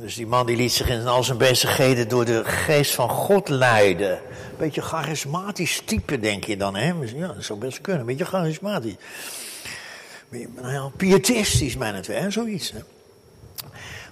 Dus 0.00 0.14
die 0.14 0.26
man 0.26 0.46
die 0.46 0.56
liet 0.56 0.72
zich 0.72 0.88
in 0.88 1.06
al 1.06 1.22
zijn 1.22 1.38
bezigheden 1.38 2.08
door 2.08 2.24
de 2.24 2.44
geest 2.44 2.94
van 2.94 3.08
God 3.08 3.48
leiden. 3.48 4.20
Beetje 4.58 4.82
charismatisch 4.82 5.82
type, 5.84 6.20
denk 6.20 6.44
je 6.44 6.56
dan, 6.56 6.74
hè? 6.74 6.92
Ja, 7.14 7.26
dat 7.26 7.44
zou 7.44 7.58
best 7.58 7.80
kunnen. 7.80 8.06
Beetje 8.06 8.24
charismatisch. 8.24 8.94
Nou 10.28 10.72
ja, 10.72 10.90
pietistisch, 10.96 11.76
mijn 11.76 11.94
het 11.94 12.06
hè? 12.06 12.30
Zoiets, 12.30 12.72
hè? 12.72 12.78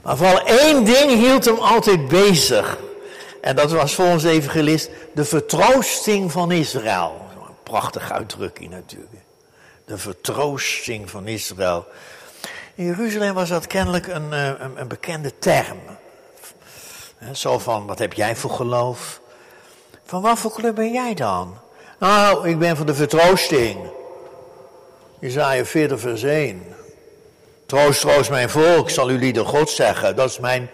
Maar 0.03 0.17
vooral 0.17 0.47
één 0.47 0.85
ding 0.85 1.11
hield 1.11 1.45
hem 1.45 1.59
altijd 1.59 2.09
bezig. 2.09 2.79
En 3.41 3.57
dat 3.57 3.71
was 3.71 3.95
volgens 3.95 4.23
de 4.23 4.31
evangelist 4.31 4.91
de 5.15 5.25
vertroosting 5.25 6.33
van 6.33 6.53
Israël. 6.53 7.29
Prachtige 7.63 8.13
uitdrukking 8.13 8.71
natuurlijk. 8.71 9.30
De 9.91 9.99
vertroosting 9.99 11.11
van 11.11 11.27
Israël. 11.27 11.87
In 12.75 12.85
Jeruzalem 12.85 13.35
was 13.35 13.49
dat 13.49 13.67
kennelijk 13.67 14.07
een, 14.07 14.33
eh, 14.33 14.47
een, 14.47 14.81
een 14.81 14.89
bekende 14.89 15.39
term. 15.39 15.79
Zo 17.33 17.59
van, 17.59 17.87
wat 17.87 17.99
heb 17.99 18.13
jij 18.13 18.37
voor 18.37 18.51
geloof? 18.51 19.21
Van 20.05 20.23
wat 20.23 20.39
voor 20.39 20.53
club 20.53 20.75
ben 20.75 20.93
jij 20.93 21.15
dan? 21.15 21.59
Nou, 21.99 22.49
ik 22.49 22.59
ben 22.59 22.77
van 22.77 22.87
de 22.87 22.95
vertroosting. 22.95 23.91
Isaiah 25.21 25.67
40 25.67 26.01
vers 26.01 26.23
1. 26.23 26.63
Troost, 27.67 28.01
troost 28.01 28.31
mijn 28.31 28.51
volk, 28.51 28.91
zal 28.91 29.11
u 29.11 29.31
de 29.31 29.45
God 29.45 29.71
zeggen. 29.71 30.17
Dat 30.17 30.31
is 30.31 30.39
mijn, 30.39 30.71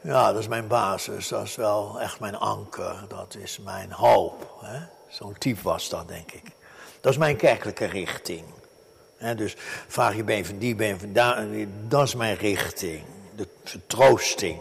ja, 0.00 0.32
dat 0.32 0.40
is 0.40 0.48
mijn 0.48 0.66
basis. 0.66 1.28
Dat 1.28 1.42
is 1.42 1.56
wel 1.56 2.00
echt 2.00 2.20
mijn 2.20 2.36
anker. 2.36 3.04
Dat 3.08 3.36
is 3.38 3.58
mijn 3.58 3.92
hoop. 3.92 4.64
Zo'n 5.08 5.38
type 5.38 5.62
was 5.62 5.88
dat, 5.88 6.08
denk 6.08 6.32
ik. 6.32 6.56
Dat 7.00 7.12
is 7.12 7.18
mijn 7.18 7.36
kerkelijke 7.36 7.84
richting 7.84 8.44
dus 9.36 9.54
vraag 9.88 10.16
je 10.16 10.24
ben 10.24 10.46
van 10.46 10.58
die, 10.58 10.74
ben 10.74 11.00
van 11.00 11.12
daar, 11.12 11.46
dat 11.88 12.02
is 12.02 12.14
mijn 12.14 12.36
richting. 12.36 13.02
De 13.36 13.48
vertroosting. 13.64 14.56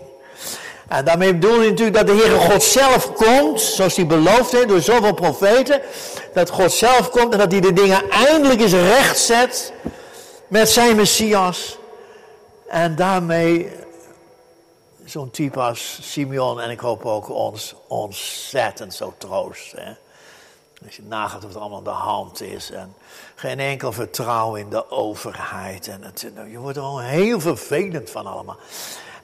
En 0.88 1.06
daarmee 1.06 1.34
bedoel 1.34 1.62
je 1.62 1.70
natuurlijk 1.70 1.98
dat 1.98 2.08
de 2.08 2.14
Heere 2.14 2.38
God 2.38 2.64
zelf 2.64 3.14
komt, 3.14 3.62
zoals 3.62 3.96
hij 3.96 4.08
beloofd 4.08 4.52
heeft 4.52 4.68
door 4.68 4.82
zoveel 4.82 5.14
profeten. 5.14 5.82
Dat 6.34 6.50
God 6.50 6.72
zelf 6.72 7.10
komt 7.10 7.34
en 7.34 7.40
dat 7.40 7.52
hij 7.52 7.62
de 7.62 7.74
dingen 7.74 8.10
eindelijk 8.10 8.62
eens 8.62 8.74
recht 8.74 9.20
zet 9.20 9.74
met 10.48 10.70
zijn 10.70 10.96
Messias. 10.96 11.78
En 12.68 12.96
daarmee 12.96 13.72
zo'n 15.06 15.32
type 15.32 15.60
als 15.60 16.00
Simeon 16.02 16.62
en 16.62 16.70
ik 16.70 16.80
hoop 16.80 17.06
ook 17.06 17.30
ons 17.30 17.76
ontzettend 17.88 18.94
zo 18.94 19.14
troost. 19.18 19.74
Als 20.86 20.96
je 20.96 21.04
nagaat 21.08 21.44
wat 21.44 21.56
er 21.56 21.60
allemaal 21.60 21.78
aan 21.78 21.84
de 21.84 21.90
hand 21.90 22.42
is. 22.42 22.72
En 22.72 22.94
geen 23.36 23.60
enkel 23.60 23.92
vertrouwen 23.92 24.60
in 24.60 24.70
de 24.70 24.92
overheid. 24.92 25.88
En 25.88 26.04
het, 26.04 26.32
nou, 26.36 26.52
je 26.52 26.58
wordt 26.58 26.78
er 26.78 26.84
gewoon 26.84 27.02
heel 27.02 27.40
vervelend 27.40 28.10
van 28.10 28.26
allemaal. 28.26 28.58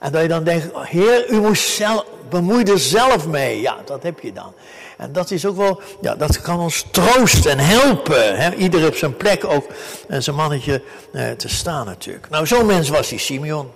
En 0.00 0.12
dat 0.12 0.22
je 0.22 0.28
dan 0.28 0.44
denkt, 0.44 0.66
heer, 0.74 1.30
u 1.30 1.40
moest 1.40 1.68
zelf, 1.68 2.04
bemoei 2.28 2.62
er 2.64 2.78
zelf 2.78 3.26
mee. 3.26 3.60
Ja, 3.60 3.76
dat 3.84 4.02
heb 4.02 4.20
je 4.20 4.32
dan. 4.32 4.52
En 4.96 5.12
dat 5.12 5.30
is 5.30 5.46
ook 5.46 5.56
wel, 5.56 5.80
ja, 6.00 6.14
dat 6.14 6.40
kan 6.40 6.60
ons 6.60 6.86
troosten 6.90 7.50
en 7.50 7.58
helpen. 7.58 8.36
Hè? 8.36 8.54
Ieder 8.54 8.86
op 8.86 8.94
zijn 8.94 9.16
plek 9.16 9.44
ook 9.44 9.66
uh, 10.08 10.20
zijn 10.20 10.36
mannetje 10.36 10.82
uh, 11.12 11.30
te 11.30 11.48
staan 11.48 11.86
natuurlijk. 11.86 12.28
Nou, 12.30 12.46
zo'n 12.46 12.66
mens 12.66 12.88
was 12.88 13.08
die 13.08 13.18
Simeon. 13.18 13.70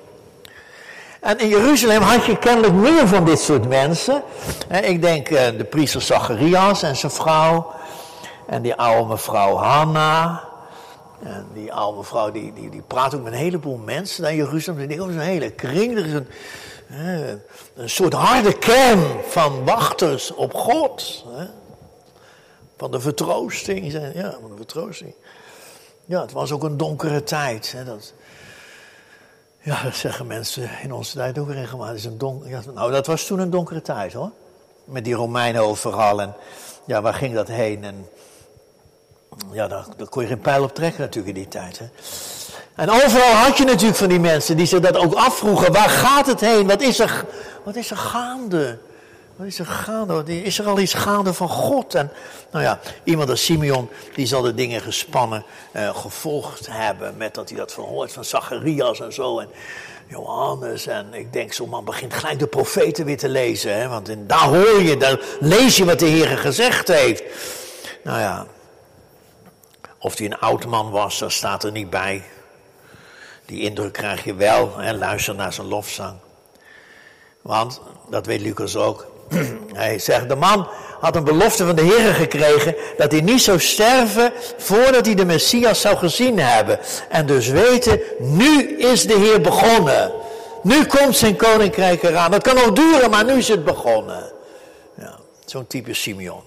En 1.21 1.39
in 1.39 1.49
Jeruzalem 1.49 2.03
had 2.03 2.25
je 2.25 2.39
kennelijk 2.39 2.73
meer 2.73 3.09
van 3.09 3.25
dit 3.25 3.41
soort 3.41 3.69
mensen. 3.69 4.23
Ik 4.83 5.03
denk 5.03 5.31
uh, 5.31 5.47
de 5.57 5.65
priester 5.65 6.03
Zacharias 6.03 6.83
en 6.83 6.97
zijn 6.97 7.13
vrouw. 7.13 7.73
En 8.47 8.63
die 8.63 8.75
oude 8.75 9.09
mevrouw 9.09 9.55
Hanna. 9.55 10.45
En 11.23 11.47
die 11.55 11.73
oude 11.73 11.97
mevrouw 11.97 12.31
die, 12.31 12.53
die, 12.53 12.71
die 12.71 12.83
praat 12.83 13.15
ook 13.15 13.23
met 13.23 13.33
een 13.33 13.39
heleboel 13.39 13.77
mensen 13.77 14.23
naar 14.23 14.35
Jeruzalem. 14.35 14.79
Die 14.79 14.89
denken, 14.89 15.07
oh, 15.07 15.13
een 15.13 15.21
hele 15.21 15.51
kring. 15.51 15.97
Er 15.97 16.07
is 16.07 16.13
een, 16.13 16.29
een 17.75 17.91
soort 17.91 18.13
harde 18.13 18.59
kern 18.59 19.05
van 19.29 19.65
wachters 19.65 20.35
op 20.35 20.55
God. 20.55 21.25
Van 22.77 22.91
de 22.91 23.01
vertroosting. 23.01 23.93
Ja, 23.93 24.37
van 24.41 24.51
de 24.51 24.57
vertroosting. 24.57 25.15
Ja, 26.05 26.21
het 26.21 26.33
was 26.33 26.53
ook 26.53 26.63
een 26.63 26.77
donkere 26.77 27.23
tijd. 27.23 27.73
Hè? 27.77 27.85
Dat, 27.85 28.13
ja, 29.61 29.83
dat 29.83 29.95
zeggen 29.95 30.27
mensen 30.27 30.71
in 30.83 30.93
onze 30.93 31.17
tijd 31.17 31.39
ook 31.39 31.51
regelmatig. 31.51 32.05
Een 32.05 32.43
ja, 32.45 32.61
nou, 32.75 32.93
dat 32.93 33.07
was 33.07 33.27
toen 33.27 33.39
een 33.39 33.51
donkere 33.51 33.83
tijd 33.83 34.13
hoor. 34.13 34.31
Met 34.85 35.05
die 35.05 35.15
Romeinen 35.15 35.63
overal. 35.63 36.21
En 36.21 36.35
ja, 36.85 37.03
waar 37.03 37.15
ging 37.15 37.35
dat 37.35 37.49
heen? 37.49 37.85
En 37.85 38.09
ja, 39.53 39.69
daar, 39.69 39.87
daar 39.97 40.09
kon 40.09 40.23
je 40.23 40.29
geen 40.29 40.41
pijl 40.41 40.63
op 40.63 40.75
trekken 40.75 41.01
natuurlijk 41.01 41.37
in 41.37 41.43
die 41.43 41.51
tijd. 41.51 41.79
Hè. 41.79 41.87
En 42.75 42.91
overal 42.91 43.33
had 43.33 43.57
je 43.57 43.65
natuurlijk 43.65 43.99
van 43.99 44.09
die 44.09 44.21
mensen 44.21 44.57
die 44.57 44.67
zich 44.67 44.81
dat 44.81 44.97
ook 44.97 45.15
afvroegen. 45.15 45.73
Waar 45.73 45.89
gaat 45.89 46.27
het 46.27 46.41
heen? 46.41 46.67
Wat 46.67 46.81
is 46.81 46.99
er, 46.99 47.25
wat 47.65 47.77
is 47.77 47.91
er 47.91 47.97
gaande? 47.97 48.79
Is 49.45 49.59
er? 49.59 50.29
Is 50.29 50.59
er 50.59 50.67
al 50.67 50.79
iets 50.79 50.95
gaande 50.95 51.33
van 51.33 51.49
God? 51.49 51.95
En 51.95 52.13
nou 52.51 52.65
ja, 52.65 52.81
iemand 53.05 53.31
als 53.31 53.45
Simeon, 53.45 53.89
die 54.15 54.27
zal 54.27 54.43
de 54.43 54.55
dingen 54.55 54.81
gespannen 54.81 55.45
uh, 55.73 55.97
gevolgd 55.97 56.67
hebben. 56.71 57.17
Met 57.17 57.35
dat 57.35 57.49
hij 57.49 57.59
dat 57.59 57.73
verhoort 57.73 58.13
van 58.13 58.25
Zacharias 58.25 59.01
en 59.01 59.13
zo. 59.13 59.39
En 59.39 59.49
Johannes. 60.09 60.87
En 60.87 61.15
ik 61.15 61.33
denk, 61.33 61.53
zo'n 61.53 61.69
man 61.69 61.85
begint 61.85 62.15
gelijk 62.15 62.39
de 62.39 62.47
profeten 62.47 63.05
weer 63.05 63.19
te 63.19 63.29
lezen. 63.29 63.79
Hè? 63.79 63.89
Want 63.89 64.09
in, 64.09 64.27
daar 64.27 64.49
hoor 64.49 64.83
je, 64.83 64.97
daar 64.97 65.21
lees 65.41 65.77
je 65.77 65.85
wat 65.85 65.99
de 65.99 66.07
Heer 66.07 66.39
gezegd 66.39 66.89
heeft. 66.89 67.23
Nou 68.05 68.19
ja, 68.19 68.47
of 69.99 70.19
hij 70.19 70.27
een 70.27 70.39
oud 70.39 70.67
man 70.67 70.91
was, 70.91 71.19
dat 71.19 71.33
staat 71.33 71.65
er 71.65 71.73
niet 71.73 71.91
bij. 71.91 72.25
Die 73.47 73.63
indruk 73.63 73.93
krijg 73.93 74.25
je 74.25 74.35
wel. 74.35 74.77
Hè? 74.77 74.93
Luister 74.93 75.35
naar 75.35 75.53
zijn 75.53 75.67
lofzang. 75.67 76.19
Want, 77.43 77.81
dat 78.11 78.27
weet 78.27 78.41
Lucas 78.41 78.77
ook. 78.77 79.08
Hij 79.73 79.99
zegt, 79.99 80.29
de 80.29 80.37
man 80.37 80.69
had 81.01 81.17
een 81.17 81.25
belofte 81.25 81.67
van 81.67 81.77
de 81.77 81.83
Heer 81.83 82.15
gekregen 82.15 82.75
dat 82.97 83.13
hij 83.13 83.21
niet 83.21 83.43
zou 83.43 83.61
sterven 83.61 84.33
voordat 84.57 85.07
hij 85.07 85.15
de 85.15 85.25
Messias 85.25 85.81
zou 85.81 85.97
gezien 85.97 86.39
hebben. 86.39 86.79
En 87.09 87.27
dus 87.27 87.49
weten, 87.49 88.01
nu 88.19 88.77
is 88.79 89.07
de 89.07 89.19
Heer 89.19 89.41
begonnen. 89.41 90.13
Nu 90.63 90.87
komt 90.87 91.17
zijn 91.17 91.37
koninkrijk 91.37 92.03
eraan. 92.03 92.31
Dat 92.31 92.43
kan 92.43 92.55
nog 92.55 92.73
duren, 92.73 93.11
maar 93.11 93.25
nu 93.25 93.33
is 93.33 93.49
het 93.49 93.65
begonnen. 93.65 94.33
Ja, 94.95 95.19
zo'n 95.45 95.67
type 95.67 95.95
Simeon. 95.95 96.43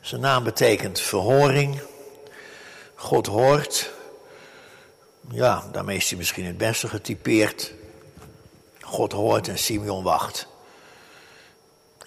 Zijn 0.00 0.20
naam 0.20 0.44
betekent 0.44 1.00
verhoring. 1.00 1.80
God 2.94 3.26
hoort. 3.26 3.90
Ja, 5.30 5.64
daarmee 5.72 5.96
is 5.96 6.08
hij 6.08 6.18
misschien 6.18 6.46
het 6.46 6.58
beste 6.58 6.88
getypeerd. 6.88 7.72
God 8.80 9.12
hoort 9.12 9.48
en 9.48 9.58
Simeon 9.58 10.02
wacht. 10.02 10.46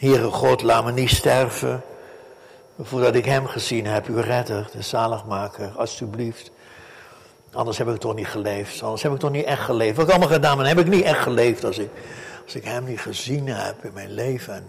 Heere 0.02 0.32
God, 0.32 0.62
laat 0.62 0.86
me 0.86 0.92
niet 0.92 1.10
sterven 1.10 1.84
voordat 2.80 3.16
ik 3.16 3.26
hem 3.26 3.48
gezien 3.48 3.86
heb, 3.86 4.08
uw 4.08 4.20
redder, 4.20 4.70
de 4.72 4.82
zaligmaker, 4.82 5.72
alstublieft. 5.78 6.52
Anders 7.54 7.78
heb 7.78 7.88
ik 7.88 7.98
toch 7.98 8.16
niet 8.16 8.28
geleefd, 8.28 8.84
anders 8.84 9.04
heb 9.04 9.12
ik 9.12 9.20
toch 9.20 9.32
niet 9.32 9.46
echt 9.46 9.62
geleefd. 9.62 9.96
Wat 9.96 10.06
ik 10.06 10.12
allemaal 10.12 10.30
gedaan, 10.30 10.66
heb 10.66 10.80
ik 10.80 10.88
niet 10.88 11.04
echt 11.04 11.20
geleefd 11.20 11.64
als 11.64 11.78
ik, 11.78 11.90
als 12.44 12.56
ik 12.56 12.64
hem 12.64 12.84
niet 12.84 13.00
gezien 13.00 13.48
heb 13.48 13.84
in 13.84 13.94
mijn 13.94 14.14
leven. 14.14 14.54
En 14.54 14.66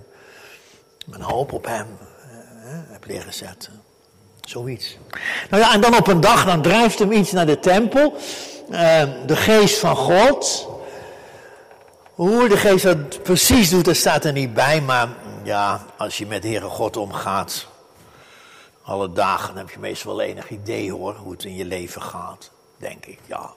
mijn 1.05 1.23
hoop 1.23 1.53
op 1.53 1.67
hem 1.67 1.87
eh, 1.99 2.71
heb 2.89 3.07
leren 3.07 3.35
zetten. 3.35 3.83
Zoiets. 4.41 4.99
Nou 5.51 5.63
ja, 5.63 5.73
en 5.73 5.81
dan 5.81 5.97
op 5.97 6.07
een 6.07 6.21
dag, 6.21 6.45
dan 6.45 6.63
drijft 6.63 6.99
hem 6.99 7.13
iets 7.13 7.33
naar 7.33 7.47
de 7.47 7.59
tempel. 7.59 8.15
Uh, 8.71 9.03
de 9.27 9.37
geest 9.37 9.79
van 9.79 9.97
God. 9.97 10.69
Hoe 12.15 12.49
de 12.49 12.57
geest 12.57 12.85
dat 12.85 13.23
precies 13.23 13.71
doet, 13.71 13.85
dat 13.85 13.97
staat 13.97 14.25
er 14.25 14.33
niet 14.33 14.55
bij. 14.55 14.81
Maar 14.81 15.09
ja, 15.45 15.87
als 15.97 16.19
je 16.19 16.27
met 16.27 16.43
Heere 16.43 16.69
God 16.69 16.97
omgaat, 16.97 17.67
alle 18.83 19.13
dagen, 19.13 19.57
heb 19.57 19.71
je 19.71 19.79
meestal 19.79 20.17
wel 20.17 20.27
enig 20.27 20.51
idee 20.51 20.93
hoor, 20.93 21.15
hoe 21.15 21.33
het 21.33 21.45
in 21.45 21.57
je 21.57 21.65
leven 21.65 22.03
gaat. 22.03 22.51
Denk 22.77 23.07
ik, 23.07 23.19
ja. 23.27 23.51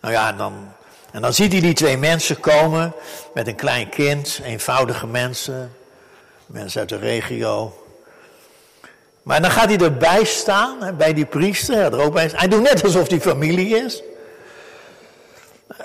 Nou 0.00 0.14
ja, 0.14 0.28
en 0.28 0.36
dan, 0.36 0.72
en 1.10 1.22
dan 1.22 1.32
ziet 1.32 1.52
hij 1.52 1.60
die 1.60 1.74
twee 1.74 1.96
mensen 1.96 2.40
komen 2.40 2.92
met 3.34 3.46
een 3.46 3.54
klein 3.54 3.88
kind, 3.88 4.40
eenvoudige 4.42 5.06
mensen, 5.06 5.76
mensen 6.46 6.80
uit 6.80 6.88
de 6.88 6.96
regio. 6.96 7.82
Maar 9.22 9.42
dan 9.42 9.50
gaat 9.50 9.68
hij 9.68 9.78
erbij 9.78 10.24
staan, 10.24 10.96
bij 10.96 11.14
die 11.14 11.26
priester, 11.26 11.76
er 11.76 12.00
ook 12.00 12.12
bij, 12.12 12.30
hij 12.34 12.48
doet 12.48 12.62
net 12.62 12.84
alsof 12.84 13.08
hij 13.08 13.20
familie 13.20 13.76
is. 13.76 14.02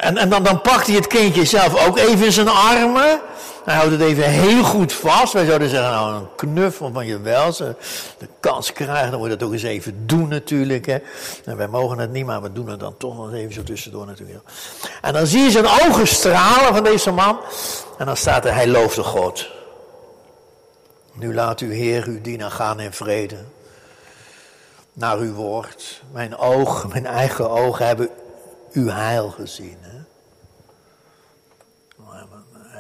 En, 0.04 0.18
en 0.18 0.30
dan, 0.30 0.44
dan 0.44 0.62
pakt 0.62 0.88
hij 0.88 0.96
het 0.96 1.08
kindje 1.08 1.46
zelf 1.46 1.88
ook 1.88 1.98
even 1.98 2.26
in 2.26 2.32
zijn 2.32 2.48
armen. 2.48 3.22
Hij 3.63 3.76
houdt 3.76 3.92
het 3.92 4.02
even 4.02 4.24
heel 4.24 4.63
goed 4.63 4.94
vast. 4.94 5.34
Wij 5.34 5.46
zouden 5.46 5.70
zeggen, 5.70 5.92
nou 5.92 6.16
een 6.16 6.36
knuffel 6.36 6.92
van 6.94 7.06
je 7.06 7.20
wel. 7.20 7.54
Ze 7.54 7.76
de 8.18 8.28
kans 8.39 8.74
krijgen, 8.74 9.12
dan 9.12 9.20
moet 9.20 9.30
je 9.30 9.38
dat 9.38 9.48
ook 9.48 9.54
eens 9.54 9.63
even 9.63 10.08
doen 10.08 10.28
natuurlijk. 10.28 10.86
Hè. 10.86 10.98
En 11.46 11.58
wij 11.58 11.68
mogen 11.68 11.98
het 11.98 12.12
niet, 12.12 12.26
maar 12.26 12.42
we 12.42 12.54
doen 12.54 12.70
het 12.70 12.80
dan 12.80 12.98
toch 12.98 13.18
nog 13.18 13.34
even 13.34 13.54
zo 13.54 13.63
tussendoor 13.63 14.06
natuurlijk. 14.06 14.44
En 15.02 15.13
dan 15.13 15.28
zie 15.28 15.42
je 15.42 15.52
zijn 15.52 15.66
ogen 15.66 16.08
stralen 16.08 16.74
van 16.74 16.84
deze 16.84 17.12
man. 17.12 17.39
En 17.98 18.06
dan 18.06 18.18
staat 18.18 18.46
er, 18.46 18.54
hij 18.54 18.68
loofde 18.68 19.04
God. 19.04 19.50
Nu 21.13 21.34
laat 21.34 21.60
uw 21.60 21.72
Heer 21.72 22.06
uw 22.08 22.22
dienaar 22.22 22.52
gaan 22.52 22.80
in 22.80 22.94
vrede. 22.94 23.38
Naar 24.94 25.18
uw 25.18 25.34
woord. 25.34 26.02
Mijn 26.12 26.38
ogen, 26.38 26.89
mijn 26.89 27.06
eigen 27.06 27.50
ogen 27.50 27.86
hebben 27.86 28.10
uw 28.72 28.88
heil 28.88 29.30
gezien. 29.30 29.78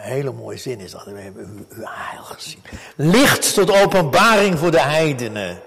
Hele 0.03 0.31
mooie 0.31 0.57
zin 0.57 0.79
is 0.79 0.91
dat. 0.91 1.03
We 1.03 1.19
hebben 1.19 1.67
uw, 1.69 1.85
heil 1.85 2.23
gezien. 2.23 2.61
Licht 2.95 3.53
tot 3.53 3.81
openbaring 3.81 4.59
voor 4.59 4.71
de 4.71 4.81
heidenen. 4.81 5.61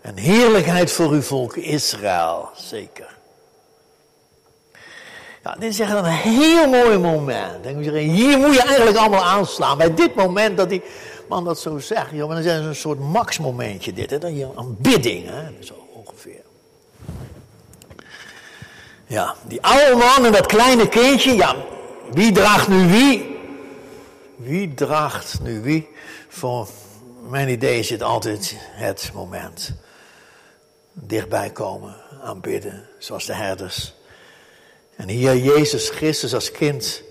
En 0.00 0.16
heerlijkheid 0.16 0.92
voor 0.92 1.10
uw 1.10 1.22
volk 1.22 1.56
Israël. 1.56 2.48
Zeker. 2.56 3.14
Ja, 5.42 5.56
dit 5.58 5.70
is 5.70 5.80
echt 5.80 5.92
een 5.92 6.04
heel 6.04 6.68
mooi 6.68 6.98
moment. 6.98 7.66
Hier 7.94 8.38
moet 8.38 8.54
je 8.54 8.62
eigenlijk 8.62 8.96
allemaal 8.96 9.24
aanslaan. 9.24 9.78
Bij 9.78 9.94
dit 9.94 10.14
moment 10.14 10.56
dat 10.56 10.68
die 10.68 10.82
man 11.28 11.44
dat 11.44 11.58
zo 11.58 11.78
zegt. 11.78 12.10
Joh, 12.10 12.28
dan 12.28 12.38
is 12.38 12.46
een 12.46 12.76
soort 12.76 12.98
max-momentje 12.98 13.92
dit. 13.92 14.10
Hè? 14.10 14.18
Dat 14.18 14.36
je 14.36 14.48
een 14.56 14.76
bidding. 14.78 15.26
Hè? 15.28 15.42
Zo. 15.60 15.86
Ja, 19.06 19.34
die 19.42 19.62
oude 19.62 19.96
man 19.96 20.26
en 20.26 20.32
dat 20.32 20.46
kleine 20.46 20.88
kindje, 20.88 21.36
ja, 21.36 21.54
wie 22.12 22.32
draagt 22.32 22.68
nu 22.68 22.86
wie? 22.86 23.35
Wie 24.36 24.74
draagt 24.74 25.40
nu 25.40 25.60
wie? 25.60 25.88
Voor 26.28 26.68
mijn 27.28 27.48
idee 27.48 27.84
het 27.84 28.02
altijd 28.02 28.56
het 28.58 29.10
moment. 29.14 29.72
Dichtbij 30.92 31.50
komen, 31.50 31.96
aanbidden, 32.22 32.88
zoals 32.98 33.26
de 33.26 33.34
herders. 33.34 33.94
En 34.96 35.08
hier 35.08 35.36
Jezus 35.36 35.88
Christus 35.88 36.34
als 36.34 36.50
kind, 36.50 37.02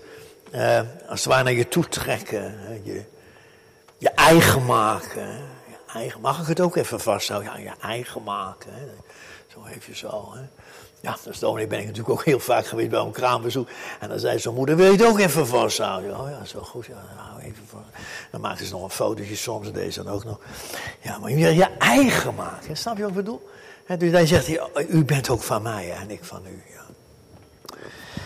eh, 0.50 0.80
als 1.08 1.24
het 1.24 1.32
ware 1.32 1.44
naar 1.44 1.52
je 1.52 1.68
toe 1.68 1.88
trekken. 1.88 2.58
Je, 2.84 3.04
je 3.98 4.10
eigen 4.10 4.64
maken. 4.64 5.28
Je 5.68 5.92
eigen, 5.92 6.20
mag 6.20 6.40
ik 6.40 6.46
het 6.46 6.60
ook 6.60 6.76
even 6.76 7.00
vasthouden? 7.00 7.52
Ja, 7.52 7.58
je 7.58 7.72
eigen 7.80 8.22
maken. 8.22 8.72
Hè? 8.74 8.86
Zo 9.46 9.64
even 9.66 9.96
zo. 9.96 10.32
Hè? 10.34 10.42
Ja, 11.00 11.16
als 11.26 11.38
dominee 11.38 11.66
ben 11.66 11.78
ik 11.78 11.86
natuurlijk 11.86 12.12
ook 12.18 12.24
heel 12.24 12.40
vaak 12.40 12.66
geweest 12.66 12.90
bij 12.90 13.00
een 13.00 13.10
kraambezoek. 13.10 13.68
En 14.00 14.08
dan 14.08 14.18
zei 14.18 14.38
zijn 14.38 14.54
moeder, 14.54 14.76
wil 14.76 14.86
je 14.86 14.92
het 14.92 15.06
ook 15.06 15.18
even 15.18 15.46
vasthouden? 15.46 16.20
Oh 16.20 16.30
ja, 16.30 16.44
zo 16.44 16.60
goed, 16.60 16.86
ja, 16.86 17.04
even 17.40 17.64
voor. 17.68 17.82
Dan 18.30 18.40
maakte 18.40 18.66
ze 18.66 18.72
nog 18.72 18.82
een 18.82 18.90
fotootje 18.90 19.36
soms 19.36 19.72
deze 19.72 20.02
dan 20.02 20.12
ook 20.12 20.24
nog. 20.24 20.38
Ja, 21.00 21.18
maar 21.18 21.30
je 21.30 21.36
wil 21.36 21.52
je 21.52 21.68
eigen 21.78 22.34
maken, 22.34 22.76
snap 22.76 22.96
je 22.96 23.02
wat 23.02 23.10
ik 23.10 23.16
bedoel? 23.16 23.48
dus 23.98 24.10
hij 24.10 24.26
zegt, 24.26 24.48
u 24.88 25.04
bent 25.04 25.28
ook 25.28 25.42
van 25.42 25.62
mij 25.62 25.92
en 26.00 26.10
ik 26.10 26.24
van 26.24 26.42
u. 26.46 26.62
Ja. 26.72 26.84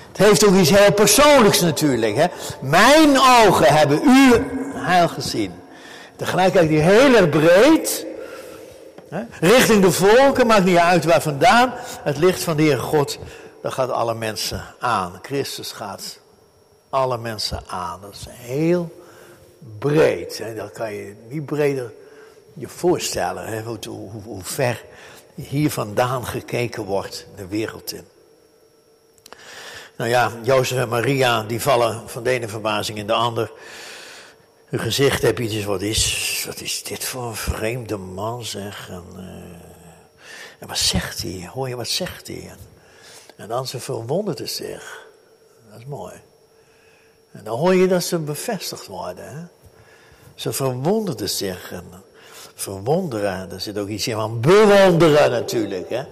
Het 0.09 0.19
heeft 0.19 0.47
ook 0.47 0.55
iets 0.55 0.71
heel 0.71 0.93
persoonlijks 0.93 1.61
natuurlijk. 1.61 2.17
Hè? 2.17 2.27
Mijn 2.61 3.19
ogen 3.19 3.67
hebben 3.67 4.01
u 4.03 4.33
heil 4.75 5.09
gezien. 5.09 5.53
Tegelijkertijd 6.17 6.69
die 6.69 6.79
heel 6.79 7.15
erg 7.15 7.29
breed. 7.29 8.07
Richting 9.41 9.83
de 9.83 9.93
volken, 9.93 10.47
maakt 10.47 10.65
niet 10.65 10.77
uit 10.77 11.05
waar 11.05 11.23
vandaan. 11.23 11.73
Het 12.03 12.19
licht 12.19 12.43
van 12.43 12.57
de 12.57 12.63
Heer 12.63 12.79
God, 12.79 13.19
dat 13.63 13.73
gaat 13.73 13.91
alle 13.91 14.15
mensen 14.15 14.65
aan. 14.79 15.19
Christus 15.23 15.73
gaat 15.73 16.19
alle 16.91 17.19
mensen 17.19 17.63
aan. 17.67 18.01
Dat 18.01 18.13
is 18.13 18.27
heel 18.31 18.99
breed. 19.79 20.39
Hè. 20.39 20.55
Dat 20.55 20.73
kan 20.73 20.93
je 20.93 21.15
niet 21.29 21.47
breder 21.47 21.93
je 22.55 22.69
voorstellen. 22.69 23.47
Hè, 23.47 23.63
hoe, 23.63 23.79
hoe, 24.25 24.43
ver 24.43 24.85
hier 25.35 25.71
vandaan 25.71 26.27
gekeken 26.27 26.85
wordt 26.85 27.27
de 27.37 27.47
wereld 27.47 27.93
in. 27.93 28.05
Nou 29.97 30.11
ja, 30.11 30.31
Jozef 30.43 30.79
en 30.79 30.89
Maria 30.89 31.43
die 31.43 31.61
vallen 31.61 32.09
van 32.09 32.23
de 32.23 32.31
ene 32.31 32.49
verbazing 32.49 32.99
in 32.99 33.07
de 33.07 33.13
ander. 33.13 33.51
Hun 34.71 34.81
gezicht 34.81 35.23
heb 35.23 35.39
je 35.39 35.49
dus, 35.49 35.65
wat 35.65 35.83
is, 35.83 36.43
wat 36.47 36.61
is 36.61 36.83
dit 36.83 37.05
voor 37.05 37.23
een 37.23 37.37
vreemde 37.37 37.97
man 37.97 38.45
zeg. 38.45 38.89
En, 38.89 39.05
uh, 39.17 39.23
en 40.59 40.69
wat 40.69 40.79
zegt 40.79 41.23
hij? 41.23 41.51
Hoor 41.53 41.69
je 41.69 41.77
wat 41.77 41.89
zegt 41.89 42.27
hij? 42.27 42.49
En, 42.51 42.59
en 43.37 43.49
dan 43.49 43.67
ze 43.67 43.81
verwonderde 43.81 44.47
zich. 44.47 45.07
Dat 45.71 45.79
is 45.79 45.87
mooi. 45.87 46.15
En 47.33 47.45
dan 47.45 47.59
hoor 47.59 47.75
je 47.75 47.89
dat 47.89 48.03
ze 48.03 48.19
bevestigd 48.19 48.87
worden. 48.87 49.29
Hè? 49.29 49.45
Ze 50.35 50.53
verwonderden 50.53 51.31
zich. 51.31 51.73
En 51.73 51.85
verwonderen, 52.55 53.53
er 53.53 53.61
zit 53.61 53.79
ook 53.79 53.89
iets 53.89 54.07
in 54.07 54.15
van 54.15 54.41
bewonderen 54.41 55.31
natuurlijk. 55.31 55.89
Hè? 55.89 56.05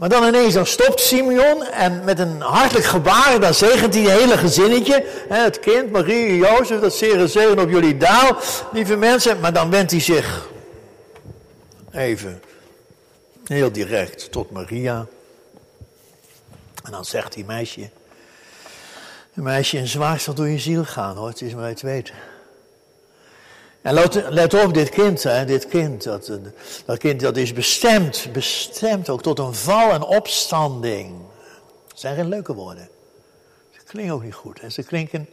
Maar 0.00 0.08
dan 0.08 0.24
ineens 0.24 0.54
dan 0.54 0.66
stopt 0.66 1.00
Simeon 1.00 1.62
en 1.64 2.04
met 2.04 2.18
een 2.18 2.40
hartelijk 2.40 2.86
gebaar, 2.86 3.40
dan 3.40 3.54
zegent 3.54 3.94
hij 3.94 4.02
het 4.02 4.20
hele 4.20 4.38
gezinnetje. 4.38 5.04
Het 5.28 5.60
kind, 5.60 5.90
Marie, 5.90 6.36
Jozef, 6.36 6.80
dat 6.80 6.94
zeer 6.94 7.28
zegen 7.28 7.58
op 7.58 7.70
jullie 7.70 7.96
daal, 7.96 8.36
lieve 8.72 8.96
mensen. 8.96 9.40
Maar 9.40 9.52
dan 9.52 9.70
wendt 9.70 9.90
hij 9.90 10.00
zich 10.00 10.48
even 11.92 12.42
heel 13.44 13.72
direct 13.72 14.32
tot 14.32 14.50
Maria. 14.50 15.06
En 16.84 16.92
dan 16.92 17.04
zegt 17.04 17.34
hij, 17.34 17.44
meisje, 17.44 17.90
Een 19.34 19.42
meisje 19.42 19.76
in 19.76 19.88
zwaar 19.88 20.20
zal 20.20 20.34
door 20.34 20.48
je 20.48 20.58
ziel 20.58 20.84
gaan 20.84 21.16
hoor, 21.16 21.28
het 21.28 21.40
is 21.40 21.54
maar 21.54 21.68
het 21.68 21.82
weten. 21.82 22.14
En 23.82 23.94
let, 24.28 24.54
op, 24.54 24.74
dit 24.74 24.88
kind, 24.88 25.22
dit 25.46 25.68
kind, 25.68 26.02
dat, 26.04 26.30
dat 26.84 26.98
kind 26.98 27.20
dat 27.20 27.36
is 27.36 27.52
bestemd, 27.52 28.28
bestemd 28.32 29.08
ook 29.08 29.22
tot 29.22 29.38
een 29.38 29.54
val 29.54 29.90
en 29.90 30.02
opstanding. 30.02 31.14
Dat 31.88 32.00
zijn 32.00 32.14
geen 32.14 32.28
leuke 32.28 32.54
woorden. 32.54 32.88
Ze 33.70 33.80
klinken 33.86 34.14
ook 34.14 34.22
niet 34.22 34.34
goed. 34.34 34.60
Ze 34.68 34.82
klinken 34.82 35.28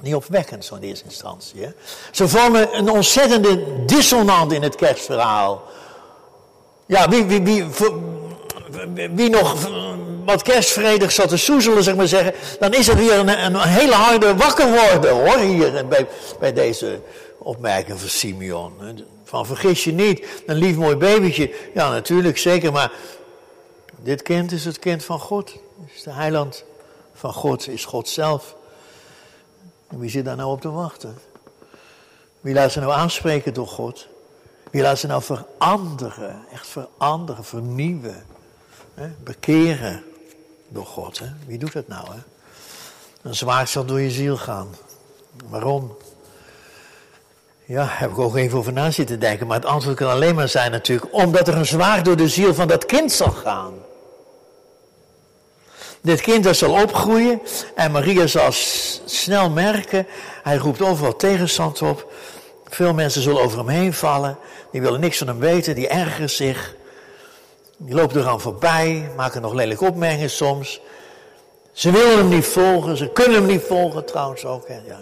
niet 0.00 0.14
opwekkend, 0.14 0.64
zo 0.64 0.74
in 0.74 0.82
eerste 0.82 1.04
instantie. 1.04 1.62
Hè. 1.62 1.70
Ze 2.12 2.28
vormen 2.28 2.76
een 2.76 2.90
ontzettende 2.90 3.84
dissonant 3.84 4.52
in 4.52 4.62
het 4.62 4.74
kerstverhaal. 4.74 5.62
Ja, 6.86 7.08
wie, 7.08 7.24
wie, 7.24 7.42
wie, 7.42 7.64
wie 9.14 9.30
nog 9.30 9.68
wat 10.24 10.42
kerstvredig 10.42 11.12
zat 11.12 11.28
te 11.28 11.36
soezelen, 11.36 11.82
zeg 11.82 11.96
maar 11.96 12.08
zeggen, 12.08 12.32
dan 12.58 12.74
is 12.74 12.86
het 12.86 12.98
weer 12.98 13.18
een, 13.18 13.44
een 13.44 13.60
hele 13.60 13.94
harde 13.94 14.36
wakker 14.36 14.68
worden 14.68 15.10
hoor, 15.10 15.38
hier 15.38 15.86
bij, 15.86 16.06
bij 16.38 16.52
deze 16.52 17.00
opmerking 17.38 18.00
van 18.00 18.08
Simeon. 18.08 18.72
Van 19.24 19.46
vergis 19.46 19.84
je 19.84 19.92
niet, 19.92 20.26
een 20.46 20.56
lief 20.56 20.76
mooi 20.76 20.96
babytje. 20.96 21.54
Ja, 21.74 21.90
natuurlijk, 21.90 22.38
zeker, 22.38 22.72
maar 22.72 22.92
dit 23.96 24.22
kind 24.22 24.52
is 24.52 24.64
het 24.64 24.78
kind 24.78 25.04
van 25.04 25.20
God. 25.20 25.54
Is 25.94 26.02
de 26.02 26.12
heiland 26.12 26.64
van 27.14 27.32
God, 27.32 27.68
is 27.68 27.84
God 27.84 28.08
zelf. 28.08 28.56
Wie 29.88 30.10
zit 30.10 30.24
daar 30.24 30.36
nou 30.36 30.50
op 30.50 30.60
te 30.60 30.70
wachten? 30.70 31.18
Wie 32.40 32.54
laat 32.54 32.72
ze 32.72 32.80
nou 32.80 32.92
aanspreken 32.92 33.54
door 33.54 33.68
God? 33.68 34.06
Wie 34.70 34.82
laat 34.82 34.98
ze 34.98 35.06
nou 35.06 35.22
veranderen, 35.22 36.44
echt 36.52 36.66
veranderen, 36.66 37.44
vernieuwen, 37.44 38.26
hè? 38.94 39.08
bekeren 39.22 40.04
door 40.68 40.86
God? 40.86 41.18
Hè? 41.18 41.26
Wie 41.46 41.58
doet 41.58 41.72
dat 41.72 41.88
nou? 41.88 42.06
Hè? 42.10 42.18
Een 43.22 43.34
zwaard 43.34 43.68
zal 43.68 43.84
door 43.84 44.00
je 44.00 44.10
ziel 44.10 44.36
gaan. 44.36 44.68
Waarom? 45.48 45.96
Ja, 47.68 47.86
heb 47.88 48.10
ik 48.10 48.18
ook 48.18 48.36
even 48.36 48.58
over 48.58 48.72
na 48.72 48.90
zitten 48.90 49.20
denken. 49.20 49.46
Maar 49.46 49.56
het 49.56 49.66
antwoord 49.66 49.96
kan 49.96 50.10
alleen 50.10 50.34
maar 50.34 50.48
zijn 50.48 50.70
natuurlijk, 50.70 51.14
omdat 51.14 51.48
er 51.48 51.56
een 51.56 51.66
zwaard 51.66 52.04
door 52.04 52.16
de 52.16 52.28
ziel 52.28 52.54
van 52.54 52.68
dat 52.68 52.86
kind 52.86 53.12
zal 53.12 53.30
gaan. 53.30 53.72
Dit 56.00 56.20
kind 56.20 56.44
dat 56.44 56.56
zal 56.56 56.82
opgroeien 56.82 57.42
en 57.74 57.90
Maria 57.90 58.26
zal 58.26 58.52
snel 59.04 59.50
merken, 59.50 60.06
hij 60.42 60.56
roept 60.56 60.82
overal 60.82 61.16
tegenstand 61.16 61.82
op. 61.82 62.12
Veel 62.64 62.94
mensen 62.94 63.22
zullen 63.22 63.42
over 63.42 63.58
hem 63.58 63.68
heen 63.68 63.94
vallen, 63.94 64.38
die 64.72 64.80
willen 64.80 65.00
niks 65.00 65.18
van 65.18 65.26
hem 65.26 65.38
weten, 65.38 65.74
die 65.74 65.88
ergeren 65.88 66.30
zich. 66.30 66.74
Die 67.76 67.94
lopen 67.94 68.20
er 68.20 68.28
aan 68.28 68.40
voorbij, 68.40 69.10
maken 69.16 69.42
nog 69.42 69.52
lelijke 69.52 69.84
opmerkingen 69.84 70.30
soms. 70.30 70.80
Ze 71.72 71.90
willen 71.90 72.16
hem 72.16 72.28
niet 72.28 72.46
volgen, 72.46 72.96
ze 72.96 73.08
kunnen 73.08 73.34
hem 73.34 73.46
niet 73.46 73.62
volgen 73.62 74.04
trouwens 74.04 74.44
ook. 74.44 74.68
Hè, 74.68 74.80
ja. 74.86 74.98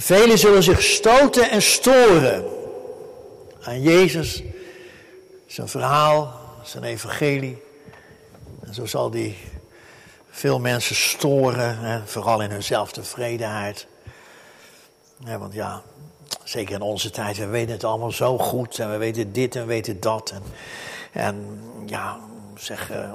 Velen 0.00 0.38
zullen 0.38 0.62
zich 0.62 0.82
stoten 0.82 1.50
en 1.50 1.62
storen 1.62 2.44
aan 3.62 3.82
Jezus, 3.82 4.42
zijn 5.46 5.68
verhaal, 5.68 6.40
zijn 6.62 6.84
evangelie. 6.84 7.62
En 8.64 8.74
zo 8.74 8.86
zal 8.86 9.10
die 9.10 9.36
veel 10.30 10.60
mensen 10.60 10.96
storen, 10.96 11.78
hè, 11.78 12.06
vooral 12.06 12.42
in 12.42 12.50
hun 12.50 12.62
zelftevredenheid. 12.62 13.86
Ja, 15.24 15.38
want 15.38 15.52
ja, 15.52 15.82
zeker 16.44 16.74
in 16.74 16.82
onze 16.82 17.10
tijd, 17.10 17.36
we 17.36 17.46
weten 17.46 17.72
het 17.72 17.84
allemaal 17.84 18.12
zo 18.12 18.38
goed 18.38 18.78
en 18.78 18.90
we 18.90 18.96
weten 18.96 19.32
dit 19.32 19.54
en 19.54 19.60
we 19.60 19.68
weten 19.68 20.00
dat. 20.00 20.30
En, 20.30 20.42
en 21.12 21.60
ja, 21.86 22.18
zeg, 22.56 22.90
uh, 22.90 23.12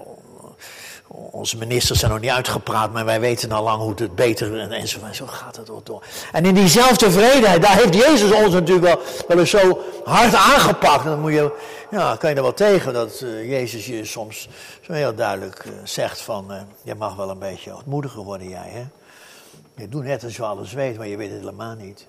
onze 1.07 1.57
ministers 1.57 1.99
zijn 1.99 2.11
nog 2.11 2.19
niet 2.19 2.29
uitgepraat, 2.29 2.93
maar 2.93 3.05
wij 3.05 3.19
weten 3.19 3.51
al 3.51 3.63
lang 3.63 3.81
hoe 3.81 3.93
het 3.95 4.15
beter 4.15 4.59
en, 4.59 4.71
en 4.71 4.87
zo, 4.87 5.25
gaat 5.25 5.55
het 5.55 5.69
door. 5.83 6.03
En 6.31 6.45
in 6.45 6.53
diezelfde 6.53 6.95
tevredenheid, 6.95 7.61
daar 7.61 7.75
heeft 7.75 7.95
Jezus 7.95 8.31
ons 8.31 8.53
natuurlijk 8.53 8.85
wel, 8.85 8.99
wel 9.27 9.39
eens 9.39 9.49
zo 9.49 9.79
hard 10.03 10.33
aangepakt. 10.33 11.03
dan 11.03 11.19
moet 11.19 11.31
je, 11.31 11.51
ja, 11.91 12.15
kan 12.15 12.29
je 12.29 12.35
er 12.35 12.41
wel 12.41 12.53
tegen 12.53 12.93
dat 12.93 13.21
uh, 13.23 13.49
Jezus 13.49 13.85
je 13.85 14.05
soms 14.05 14.49
zo 14.81 14.93
heel 14.93 15.15
duidelijk 15.15 15.65
uh, 15.65 15.73
zegt 15.83 16.21
van, 16.21 16.51
uh, 16.51 16.57
je 16.81 16.95
mag 16.95 17.15
wel 17.15 17.29
een 17.29 17.39
beetje 17.39 17.75
ontmoediger 17.75 18.23
worden 18.23 18.49
jij. 18.49 18.69
Hè? 18.69 18.83
Je 19.83 19.89
doet 19.89 20.03
net 20.03 20.23
als 20.23 20.35
je 20.35 20.43
alles 20.43 20.73
weet, 20.73 20.97
maar 20.97 21.07
je 21.07 21.17
weet 21.17 21.29
het 21.29 21.39
helemaal 21.39 21.75
niet. 21.75 22.07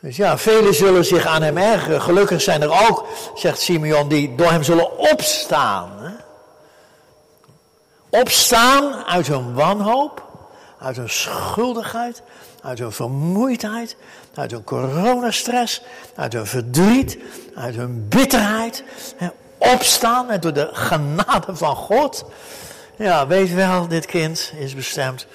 Dus 0.00 0.16
ja, 0.16 0.38
velen 0.38 0.74
zullen 0.74 1.04
zich 1.04 1.26
aan 1.26 1.42
hem 1.42 1.56
ergeren. 1.58 2.02
Gelukkig 2.02 2.40
zijn 2.40 2.62
er 2.62 2.88
ook, 2.88 3.06
zegt 3.34 3.60
Simeon, 3.60 4.08
die 4.08 4.34
door 4.34 4.50
hem 4.50 4.62
zullen 4.62 4.98
opstaan. 4.98 5.90
Hè? 5.98 6.23
Opstaan 8.20 9.04
uit 9.04 9.26
hun 9.26 9.54
wanhoop, 9.54 10.22
uit 10.78 10.96
hun 10.96 11.10
schuldigheid, 11.10 12.22
uit 12.62 12.78
hun 12.78 12.92
vermoeidheid, 12.92 13.96
uit 14.34 14.50
hun 14.50 14.64
coronastress, 14.64 15.82
uit 16.14 16.32
hun 16.32 16.46
verdriet, 16.46 17.18
uit 17.54 17.74
hun 17.74 18.08
bitterheid. 18.08 18.84
Opstaan 19.58 20.30
en 20.30 20.40
door 20.40 20.52
de 20.52 20.68
genade 20.72 21.56
van 21.56 21.76
God. 21.76 22.24
Ja, 22.96 23.26
weet 23.26 23.54
wel, 23.54 23.88
dit 23.88 24.06
kind 24.06 24.52
is 24.58 24.74
bestemd 24.74 25.26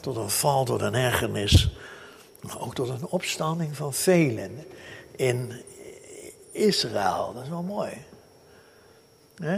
tot 0.00 0.16
een 0.16 0.30
val, 0.30 0.64
tot 0.64 0.80
een 0.80 0.94
ergernis. 0.94 1.70
Maar 2.40 2.60
ook 2.60 2.74
tot 2.74 2.88
een 2.88 3.06
opstanding 3.06 3.76
van 3.76 3.94
velen 3.94 4.64
in 5.16 5.62
Israël. 6.52 7.32
Dat 7.34 7.42
is 7.42 7.48
wel 7.48 7.62
mooi. 7.62 7.90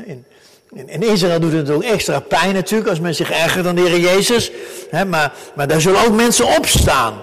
In, 0.04 0.26
in 0.74 1.02
Israël 1.02 1.40
doet 1.40 1.52
het 1.52 1.70
ook 1.70 1.82
extra 1.82 2.20
pijn 2.20 2.54
natuurlijk 2.54 2.90
als 2.90 3.00
men 3.00 3.14
zich 3.14 3.30
ergert 3.30 3.66
aan 3.66 3.74
de 3.74 3.80
Heer 3.80 4.00
Jezus. 4.00 4.50
Maar, 5.06 5.32
maar 5.54 5.68
daar 5.68 5.80
zullen 5.80 6.04
ook 6.06 6.14
mensen 6.14 6.46
opstaan. 6.46 7.22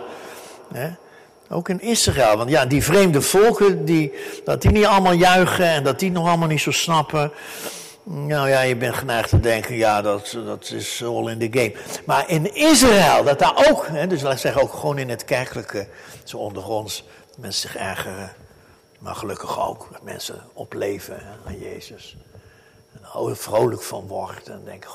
Ook 1.50 1.70
in 1.70 1.82
Israël. 1.82 2.38
Want 2.38 2.50
ja, 2.50 2.66
die 2.66 2.84
vreemde 2.84 3.22
volken, 3.22 3.86
die, 3.86 4.14
dat 4.44 4.62
die 4.62 4.72
niet 4.72 4.86
allemaal 4.86 5.14
juichen 5.14 5.66
en 5.66 5.84
dat 5.84 6.00
die 6.00 6.12
nog 6.12 6.28
allemaal 6.28 6.48
niet 6.48 6.62
zo 6.62 6.72
snappen. 6.72 7.32
Nou 8.04 8.50
ja, 8.50 8.62
je 8.62 8.76
bent 8.76 8.96
geneigd 8.96 9.30
te 9.30 9.40
denken, 9.40 9.76
ja, 9.76 10.02
dat, 10.02 10.38
dat 10.46 10.72
is 10.72 11.04
all 11.04 11.28
in 11.28 11.50
the 11.50 11.60
game. 11.60 11.74
Maar 12.06 12.30
in 12.30 12.56
Israël, 12.56 13.24
dat 13.24 13.40
daar 13.40 13.68
ook, 13.70 13.88
hè, 13.88 14.08
dus 14.08 14.22
laat 14.22 14.34
ik 14.34 14.40
zeggen 14.40 14.62
ook 14.62 14.74
gewoon 14.74 14.98
in 14.98 15.10
het 15.10 15.26
kerkelijke, 15.26 15.88
zo 16.24 16.38
onder 16.38 16.68
ons, 16.68 17.04
mensen 17.38 17.70
zich 17.70 17.82
ergeren. 17.82 18.32
Maar 19.00 19.16
gelukkig 19.16 19.68
ook 19.68 19.88
dat 19.92 20.04
mensen 20.04 20.42
opleven 20.54 21.22
aan 21.46 21.60
Jezus 21.60 22.18
vrolijk 23.36 23.82
van 23.82 24.08
wordt. 24.08 24.47
En 24.47 24.62
denk, 24.65 24.86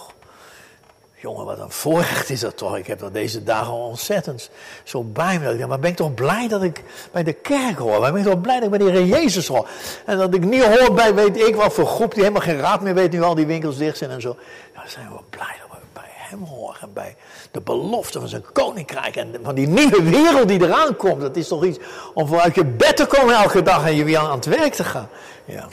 jongen, 1.24 1.44
wat 1.44 1.59
een 1.59 1.70
voorrecht 1.70 2.30
is 2.30 2.40
dat 2.40 2.57
toch. 2.57 2.76
Ik 2.76 2.87
heb 2.87 2.98
dat 2.98 3.12
deze 3.12 3.42
dagen 3.42 3.72
ontzettend 3.72 4.50
zo 4.83 5.02
bij 5.02 5.38
me. 5.38 5.66
Maar 5.66 5.78
ben 5.78 5.90
ik 5.90 5.96
toch 5.96 6.14
blij 6.14 6.48
dat 6.48 6.62
ik 6.62 6.83
bij 7.12 7.22
de 7.22 7.33
kerk 7.33 7.78
hoor. 7.78 8.00
Maar 8.00 8.12
ben 8.12 8.20
ik 8.20 8.26
toch 8.26 8.40
blij 8.40 8.54
dat 8.61 8.64
ik 8.64 8.78
bij 8.78 8.78
de 8.78 8.98
Heer 8.98 9.07
Jezus 9.07 9.46
hoor. 9.46 9.68
En 10.07 10.18
dat 10.18 10.35
ik 10.35 10.44
niet 10.44 10.64
hoor 10.64 10.94
bij, 10.94 11.14
weet 11.14 11.37
ik 11.37 11.54
wat 11.54 11.72
voor 11.72 11.87
groep 11.87 12.14
die 12.14 12.22
helemaal 12.22 12.42
geen 12.42 12.61
raad 12.61 12.80
meer 12.80 12.94
weet 12.94 13.12
nu 13.12 13.22
al 13.22 13.35
die 13.35 13.46
winkels 13.46 13.76
dicht 13.76 13.98
zijn 13.98 14.11
en 14.11 14.20
zo. 14.20 14.37
Ja, 14.74 14.80
dan 14.80 14.90
zijn 14.90 15.09
we 15.09 15.18
blij 15.30 15.57
dat 15.61 15.78
we 15.78 15.87
bij 15.92 16.11
hem 16.11 16.42
horen. 16.44 16.80
En 16.80 16.92
bij 16.92 17.16
de 17.50 17.61
belofte 17.61 18.20
van 18.20 18.28
zijn 18.28 18.44
koninkrijk. 18.52 19.16
En 19.16 19.35
van 19.42 19.54
die 19.54 19.66
nieuwe 19.66 20.02
wereld 20.02 20.48
die 20.48 20.62
eraan 20.62 20.96
komt. 20.96 21.20
Dat 21.20 21.37
is 21.37 21.48
toch 21.48 21.64
iets 21.64 21.78
om 22.14 22.26
vooruit 22.26 22.54
je 22.54 22.64
bed 22.64 22.96
te 22.96 23.07
komen 23.07 23.35
elke 23.35 23.62
dag 23.62 23.87
en 23.87 23.94
je 23.94 24.04
weer 24.04 24.18
aan 24.18 24.30
het 24.30 24.46
werk 24.46 24.74
te 24.74 24.85
gaan. 24.85 25.09
Ja. 25.44 25.68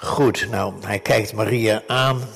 Goed, 0.00 0.46
nou, 0.50 0.74
hij 0.80 0.98
kijkt 0.98 1.32
Maria 1.32 1.82
aan. 1.86 2.28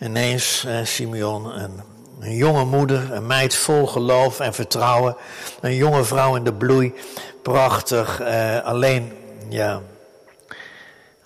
Ineens, 0.00 0.64
eh, 0.64 0.84
Simeon, 0.84 1.58
een, 1.58 1.80
een, 2.20 2.34
jonge 2.36 2.64
moeder, 2.64 3.12
een 3.12 3.26
meid 3.26 3.54
vol 3.54 3.86
geloof 3.86 4.40
en 4.40 4.54
vertrouwen. 4.54 5.16
Een 5.60 5.74
jonge 5.74 6.04
vrouw 6.04 6.36
in 6.36 6.44
de 6.44 6.54
bloei. 6.54 6.94
Prachtig. 7.42 8.20
Eh, 8.20 8.64
alleen, 8.64 9.12
ja. 9.48 9.82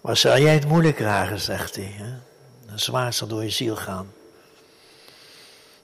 Wat 0.00 0.18
zal 0.18 0.38
jij 0.38 0.54
het 0.54 0.68
moeilijk 0.68 0.96
krijgen, 0.96 1.40
zegt 1.40 1.74
hij. 1.76 1.94
Hè? 1.96 2.12
Een 2.72 2.78
zwaar 2.78 3.12
zal 3.12 3.28
door 3.28 3.42
je 3.42 3.50
ziel 3.50 3.76
gaan. 3.76 4.12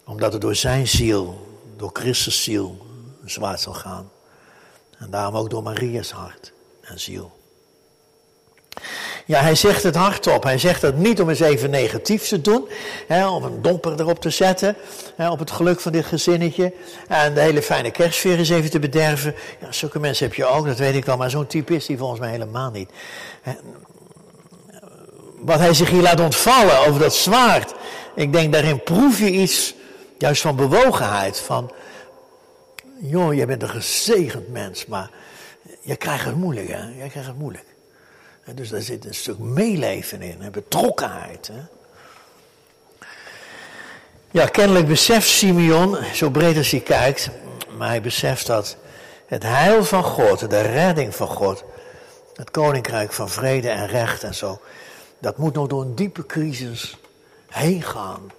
Omdat 0.04 0.32
het 0.32 0.42
door 0.42 0.54
zijn 0.54 0.88
ziel, 0.88 1.56
door 1.76 1.90
Christus 1.92 2.42
ziel, 2.42 2.86
zwaar 3.24 3.58
zal 3.58 3.74
gaan. 3.74 4.10
En 4.98 5.10
daarom 5.10 5.36
ook 5.36 5.50
door 5.50 5.62
Maria's 5.62 6.10
hart 6.10 6.52
en 6.80 7.00
ziel. 7.00 7.42
Ja, 9.26 9.40
hij 9.40 9.54
zegt 9.54 9.82
het 9.82 9.94
hardop. 9.94 10.42
Hij 10.42 10.58
zegt 10.58 10.82
het 10.82 10.96
niet 10.96 11.20
om 11.20 11.28
eens 11.28 11.40
even 11.40 11.70
negatief 11.70 12.28
te 12.28 12.40
doen, 12.40 12.68
hè, 13.06 13.28
om 13.28 13.44
een 13.44 13.62
domper 13.62 14.00
erop 14.00 14.20
te 14.20 14.30
zetten, 14.30 14.76
hè, 15.16 15.30
op 15.30 15.38
het 15.38 15.50
geluk 15.50 15.80
van 15.80 15.92
dit 15.92 16.04
gezinnetje. 16.04 16.72
En 17.08 17.34
de 17.34 17.40
hele 17.40 17.62
fijne 17.62 17.90
kerstsfeer 17.90 18.38
eens 18.38 18.48
even 18.50 18.70
te 18.70 18.78
bederven. 18.78 19.34
Ja, 19.60 19.72
zulke 19.72 19.98
mensen 19.98 20.26
heb 20.26 20.34
je 20.34 20.44
ook, 20.44 20.66
dat 20.66 20.78
weet 20.78 20.94
ik 20.94 21.04
wel, 21.04 21.16
maar 21.16 21.30
zo'n 21.30 21.46
type 21.46 21.74
is 21.74 21.86
die 21.86 21.98
volgens 21.98 22.20
mij 22.20 22.30
helemaal 22.30 22.70
niet. 22.70 22.90
Wat 25.40 25.58
hij 25.58 25.74
zich 25.74 25.90
hier 25.90 26.02
laat 26.02 26.20
ontvallen 26.20 26.78
over 26.78 27.00
dat 27.00 27.14
zwaard, 27.14 27.74
ik 28.14 28.32
denk 28.32 28.52
daarin 28.52 28.82
proef 28.82 29.18
je 29.18 29.30
iets 29.30 29.74
juist 30.18 30.42
van 30.42 30.56
bewogenheid, 30.56 31.38
van, 31.38 31.70
joh, 33.00 33.34
jij 33.34 33.46
bent 33.46 33.62
een 33.62 33.68
gezegend 33.68 34.48
mens, 34.48 34.86
maar 34.86 35.10
je 35.80 35.96
krijgt 35.96 36.24
het 36.24 36.36
moeilijk, 36.36 36.68
hè? 36.68 36.82
Jij 36.98 37.08
krijgt 37.08 37.28
het 37.28 37.38
moeilijk. 37.38 37.73
Dus 38.54 38.68
daar 38.68 38.80
zit 38.80 39.04
een 39.04 39.14
stuk 39.14 39.38
meeleven 39.38 40.22
in, 40.22 40.50
betrokkenheid. 40.50 41.50
Hè? 41.52 41.60
Ja, 44.30 44.46
kennelijk 44.46 44.86
beseft 44.86 45.28
Simeon, 45.28 45.96
zo 46.14 46.30
breed 46.30 46.56
als 46.56 46.70
hij 46.70 46.80
kijkt, 46.80 47.30
maar 47.76 47.88
hij 47.88 48.00
beseft 48.00 48.46
dat 48.46 48.76
het 49.26 49.42
heil 49.42 49.84
van 49.84 50.02
God, 50.02 50.50
de 50.50 50.60
redding 50.60 51.14
van 51.14 51.28
God, 51.28 51.64
het 52.34 52.50
koninkrijk 52.50 53.12
van 53.12 53.28
vrede 53.28 53.68
en 53.68 53.86
recht 53.86 54.22
en 54.22 54.34
zo, 54.34 54.60
dat 55.18 55.38
moet 55.38 55.54
nog 55.54 55.66
door 55.66 55.82
een 55.82 55.94
diepe 55.94 56.26
crisis 56.26 56.96
heen 57.48 57.82
gaan. 57.82 58.32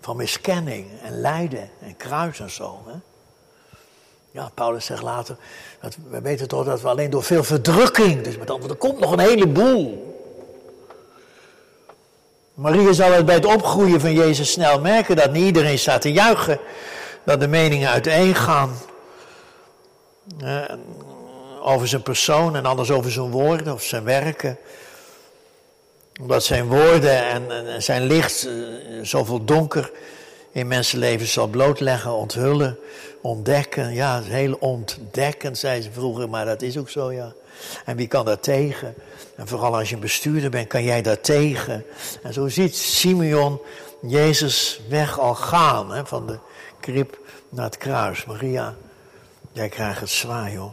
Van 0.00 0.16
miskenning 0.16 0.86
en 1.02 1.20
lijden 1.20 1.70
en 1.80 1.96
kruis 1.96 2.40
en 2.40 2.50
zo. 2.50 2.82
Hè? 2.86 2.94
Ja, 4.34 4.50
Paulus 4.54 4.84
zegt 4.84 5.02
later, 5.02 5.36
dat, 5.80 5.96
we 6.10 6.20
weten 6.20 6.48
toch 6.48 6.64
dat 6.64 6.80
we 6.80 6.88
alleen 6.88 7.10
door 7.10 7.22
veel 7.22 7.44
verdrukking, 7.44 8.22
dus 8.22 8.36
met 8.36 8.50
andere 8.50 8.72
er 8.72 8.78
komt 8.78 9.00
nog 9.00 9.12
een 9.12 9.18
heleboel. 9.18 10.14
Maria 12.54 12.92
zal 12.92 13.12
het 13.12 13.26
bij 13.26 13.34
het 13.34 13.44
opgroeien 13.44 14.00
van 14.00 14.12
Jezus 14.12 14.50
snel 14.50 14.80
merken 14.80 15.16
dat 15.16 15.32
niet 15.32 15.44
iedereen 15.44 15.78
staat 15.78 16.00
te 16.00 16.12
juichen, 16.12 16.58
dat 17.24 17.40
de 17.40 17.48
meningen 17.48 17.88
uiteen 17.88 18.34
gaan. 18.34 18.76
Eh, 20.38 20.62
over 21.62 21.88
zijn 21.88 22.02
persoon 22.02 22.56
en 22.56 22.66
anders 22.66 22.90
over 22.90 23.10
zijn 23.10 23.30
woorden 23.30 23.72
of 23.72 23.82
zijn 23.82 24.04
werken. 24.04 24.58
Omdat 26.20 26.44
zijn 26.44 26.66
woorden 26.66 27.24
en, 27.24 27.82
zijn 27.82 28.02
licht 28.02 28.46
uh, 28.46 28.66
zoveel 29.02 29.44
donker 29.44 29.90
in 30.52 30.66
mensenlevens 30.66 31.32
zal 31.32 31.46
blootleggen, 31.46 32.12
onthullen, 32.12 32.78
ontdekken. 33.24 33.94
Ja, 33.94 34.22
heel 34.22 34.56
ontdekkend, 34.60 35.58
zei 35.58 35.82
ze 35.82 35.92
vroeger, 35.92 36.28
maar 36.28 36.44
dat 36.44 36.62
is 36.62 36.76
ook 36.78 36.90
zo, 36.90 37.12
ja. 37.12 37.32
En 37.84 37.96
wie 37.96 38.06
kan 38.06 38.24
daar 38.24 38.40
tegen? 38.40 38.94
En 39.36 39.48
vooral 39.48 39.76
als 39.76 39.88
je 39.88 39.94
een 39.94 40.00
bestuurder 40.00 40.50
bent, 40.50 40.68
kan 40.68 40.84
jij 40.84 41.02
daar 41.02 41.20
tegen. 41.20 41.84
En 42.22 42.32
zo 42.32 42.48
ziet 42.48 42.76
Simeon 42.76 43.60
Jezus 44.02 44.80
weg 44.88 45.18
al 45.18 45.34
gaan, 45.34 45.92
hè, 45.92 46.06
van 46.06 46.26
de 46.26 46.38
krib 46.80 47.18
naar 47.48 47.64
het 47.64 47.76
kruis. 47.76 48.24
Maria, 48.24 48.74
jij 49.52 49.68
krijgt 49.68 50.00
het 50.00 50.10
zwaar, 50.10 50.52
joh. 50.52 50.72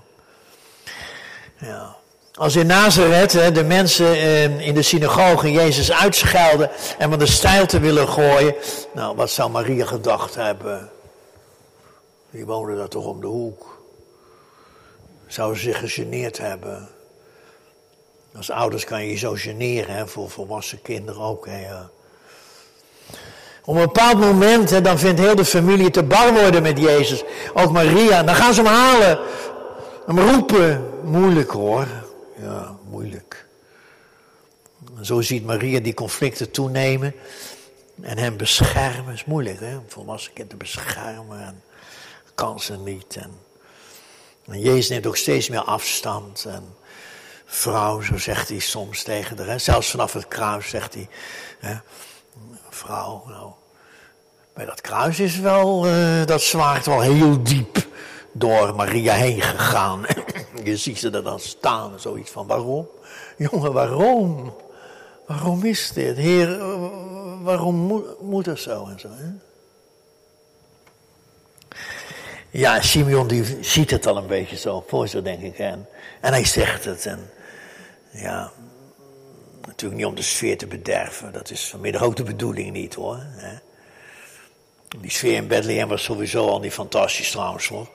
Ja. 1.57 1.95
Als 2.33 2.55
in 2.55 2.67
Nazareth 2.67 3.33
hè, 3.33 3.51
de 3.51 3.63
mensen 3.63 4.13
eh, 4.13 4.67
in 4.67 4.73
de 4.73 4.81
synagoge 4.81 5.51
Jezus 5.51 5.91
uitschelden 5.91 6.69
en 6.97 7.09
van 7.09 7.19
de 7.19 7.25
stijl 7.25 7.65
te 7.65 7.79
willen 7.79 8.07
gooien. 8.07 8.55
Nou, 8.93 9.15
wat 9.15 9.29
zou 9.29 9.49
Maria 9.49 9.85
gedacht 9.85 10.35
hebben? 10.35 10.89
Die 12.31 12.45
woonde 12.45 12.75
daar 12.75 12.87
toch 12.87 13.05
om 13.05 13.21
de 13.21 13.27
hoek. 13.27 13.83
Zou 15.27 15.55
ze 15.55 15.61
zich 15.61 15.79
gegeneerd 15.79 16.37
hebben? 16.37 16.89
Als 18.35 18.49
ouders 18.49 18.83
kan 18.83 19.03
je 19.03 19.09
je 19.09 19.17
zo 19.17 19.33
generen, 19.33 19.95
hè, 19.95 20.07
voor 20.07 20.29
volwassen 20.29 20.81
kinderen 20.81 21.21
ook. 21.21 21.45
Hè, 21.45 21.59
ja. 21.59 21.89
Op 23.65 23.75
een 23.75 23.81
bepaald 23.81 24.19
moment, 24.19 24.69
hè, 24.69 24.81
dan 24.81 24.99
vindt 24.99 25.19
heel 25.19 25.35
de 25.35 25.45
familie 25.45 25.89
te 25.89 26.03
bar 26.03 26.33
worden 26.33 26.61
met 26.61 26.79
Jezus. 26.79 27.23
Ook 27.53 27.71
Maria. 27.71 28.23
Dan 28.23 28.35
gaan 28.35 28.53
ze 28.53 28.61
hem 28.61 28.73
halen. 28.73 29.19
Hem 30.05 30.19
roepen. 30.19 30.89
Moeilijk 31.03 31.51
hoor. 31.51 31.87
Ja, 32.41 32.77
moeilijk. 32.89 33.45
En 34.97 35.05
zo 35.05 35.21
ziet 35.21 35.45
Maria 35.45 35.79
die 35.79 35.93
conflicten 35.93 36.51
toenemen. 36.51 37.13
En 38.01 38.17
hem 38.17 38.37
beschermen. 38.37 39.13
is 39.13 39.25
moeilijk 39.25 39.59
hè, 39.59 39.75
om 39.75 39.85
volwassen 39.87 40.33
kind 40.33 40.49
te 40.49 40.55
beschermen. 40.55 41.45
En 41.45 41.63
kan 42.41 42.59
ze 42.59 42.77
niet. 42.77 43.15
En, 43.15 43.39
Jezus 44.59 44.89
neemt 44.89 45.05
ook 45.05 45.17
steeds 45.17 45.49
meer 45.49 45.63
afstand. 45.63 46.45
En 46.45 46.75
vrouw, 47.45 48.01
zo 48.01 48.17
zegt 48.17 48.49
hij 48.49 48.59
soms 48.59 49.03
tegen 49.03 49.35
de 49.35 49.43
rest. 49.43 49.65
Zelfs 49.65 49.89
vanaf 49.89 50.13
het 50.13 50.27
kruis 50.27 50.69
zegt 50.69 50.93
hij. 50.93 51.09
Hè, 51.59 51.75
vrouw, 52.69 53.23
nou. 53.27 53.51
Bij 54.53 54.65
dat 54.65 54.81
kruis 54.81 55.19
is 55.19 55.39
wel 55.39 55.87
uh, 55.87 56.25
dat 56.25 56.41
zwaard 56.41 56.85
wel 56.85 57.01
heel 57.01 57.43
diep 57.43 57.87
door 58.31 58.75
Maria 58.75 59.13
heen 59.13 59.41
gegaan. 59.41 60.05
Je 60.63 60.77
ziet 60.77 60.99
ze 60.99 61.09
er 61.09 61.23
dan 61.23 61.39
staan, 61.39 61.99
zoiets 61.99 62.31
van 62.31 62.47
waarom? 62.47 62.87
Jongen, 63.37 63.73
waarom? 63.73 64.53
Waarom 65.27 65.65
is 65.65 65.91
dit? 65.93 66.17
Heer, 66.17 66.57
waarom 67.41 67.75
moet, 67.75 68.21
moet 68.21 68.45
het 68.45 68.59
zo 68.59 68.87
en 68.87 68.99
zo? 68.99 69.07
Hè? 69.11 69.50
Ja, 72.51 72.81
Simeon 72.81 73.27
die 73.27 73.57
ziet 73.61 73.91
het 73.91 74.07
al 74.07 74.17
een 74.17 74.27
beetje 74.27 74.57
zo 74.57 74.83
voor 74.87 75.07
zich, 75.07 75.21
denk 75.21 75.41
ik. 75.41 75.59
En, 75.59 75.87
en 76.21 76.33
hij 76.33 76.45
zegt 76.45 76.85
het. 76.85 77.05
En 77.05 77.29
ja, 78.11 78.51
natuurlijk 79.67 79.99
niet 79.99 80.09
om 80.09 80.15
de 80.15 80.21
sfeer 80.21 80.57
te 80.57 80.67
bederven. 80.67 81.33
Dat 81.33 81.51
is 81.51 81.67
vanmiddag 81.67 82.01
ook 82.01 82.15
de 82.15 82.23
bedoeling 82.23 82.71
niet 82.71 82.93
hoor. 82.93 83.19
Die 84.97 85.11
sfeer 85.11 85.35
in 85.35 85.47
Bethlehem 85.47 85.87
was 85.87 86.03
sowieso 86.03 86.47
al 86.47 86.59
niet 86.59 86.73
fantastisch 86.73 87.31
trouwens 87.31 87.67
hoor. 87.67 87.89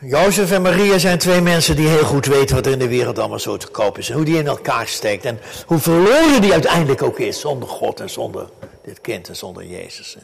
Jozef 0.00 0.50
en 0.50 0.62
Maria 0.62 0.98
zijn 0.98 1.18
twee 1.18 1.40
mensen 1.40 1.76
die 1.76 1.88
heel 1.88 2.04
goed 2.04 2.26
weten 2.26 2.56
wat 2.56 2.66
er 2.66 2.72
in 2.72 2.78
de 2.78 2.88
wereld 2.88 3.18
allemaal 3.18 3.38
zo 3.38 3.56
te 3.56 3.66
koop 3.66 3.98
is. 3.98 4.08
En 4.08 4.16
hoe 4.16 4.24
die 4.24 4.38
in 4.38 4.46
elkaar 4.46 4.88
steekt. 4.88 5.24
En 5.24 5.40
hoe 5.66 5.78
verloren 5.78 6.40
die 6.40 6.52
uiteindelijk 6.52 7.02
ook 7.02 7.18
is 7.18 7.40
zonder 7.40 7.68
God 7.68 8.00
en 8.00 8.10
zonder 8.10 8.48
dit 8.84 9.00
kind 9.00 9.28
en 9.28 9.36
zonder 9.36 9.66
Jezus. 9.66 10.16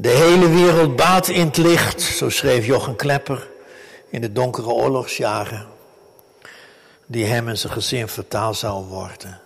De 0.00 0.08
hele 0.08 0.48
wereld 0.48 0.96
baat 0.96 1.28
in 1.28 1.46
het 1.46 1.56
licht, 1.56 2.00
zo 2.00 2.30
schreef 2.30 2.66
Jochen 2.66 2.96
Klepper 2.96 3.48
in 4.10 4.20
de 4.20 4.32
donkere 4.32 4.68
oorlogsjaren, 4.68 5.66
die 7.06 7.24
hem 7.24 7.48
en 7.48 7.58
zijn 7.58 7.72
gezin 7.72 8.08
vertaald 8.08 8.56
zou 8.56 8.84
worden. 8.84 9.40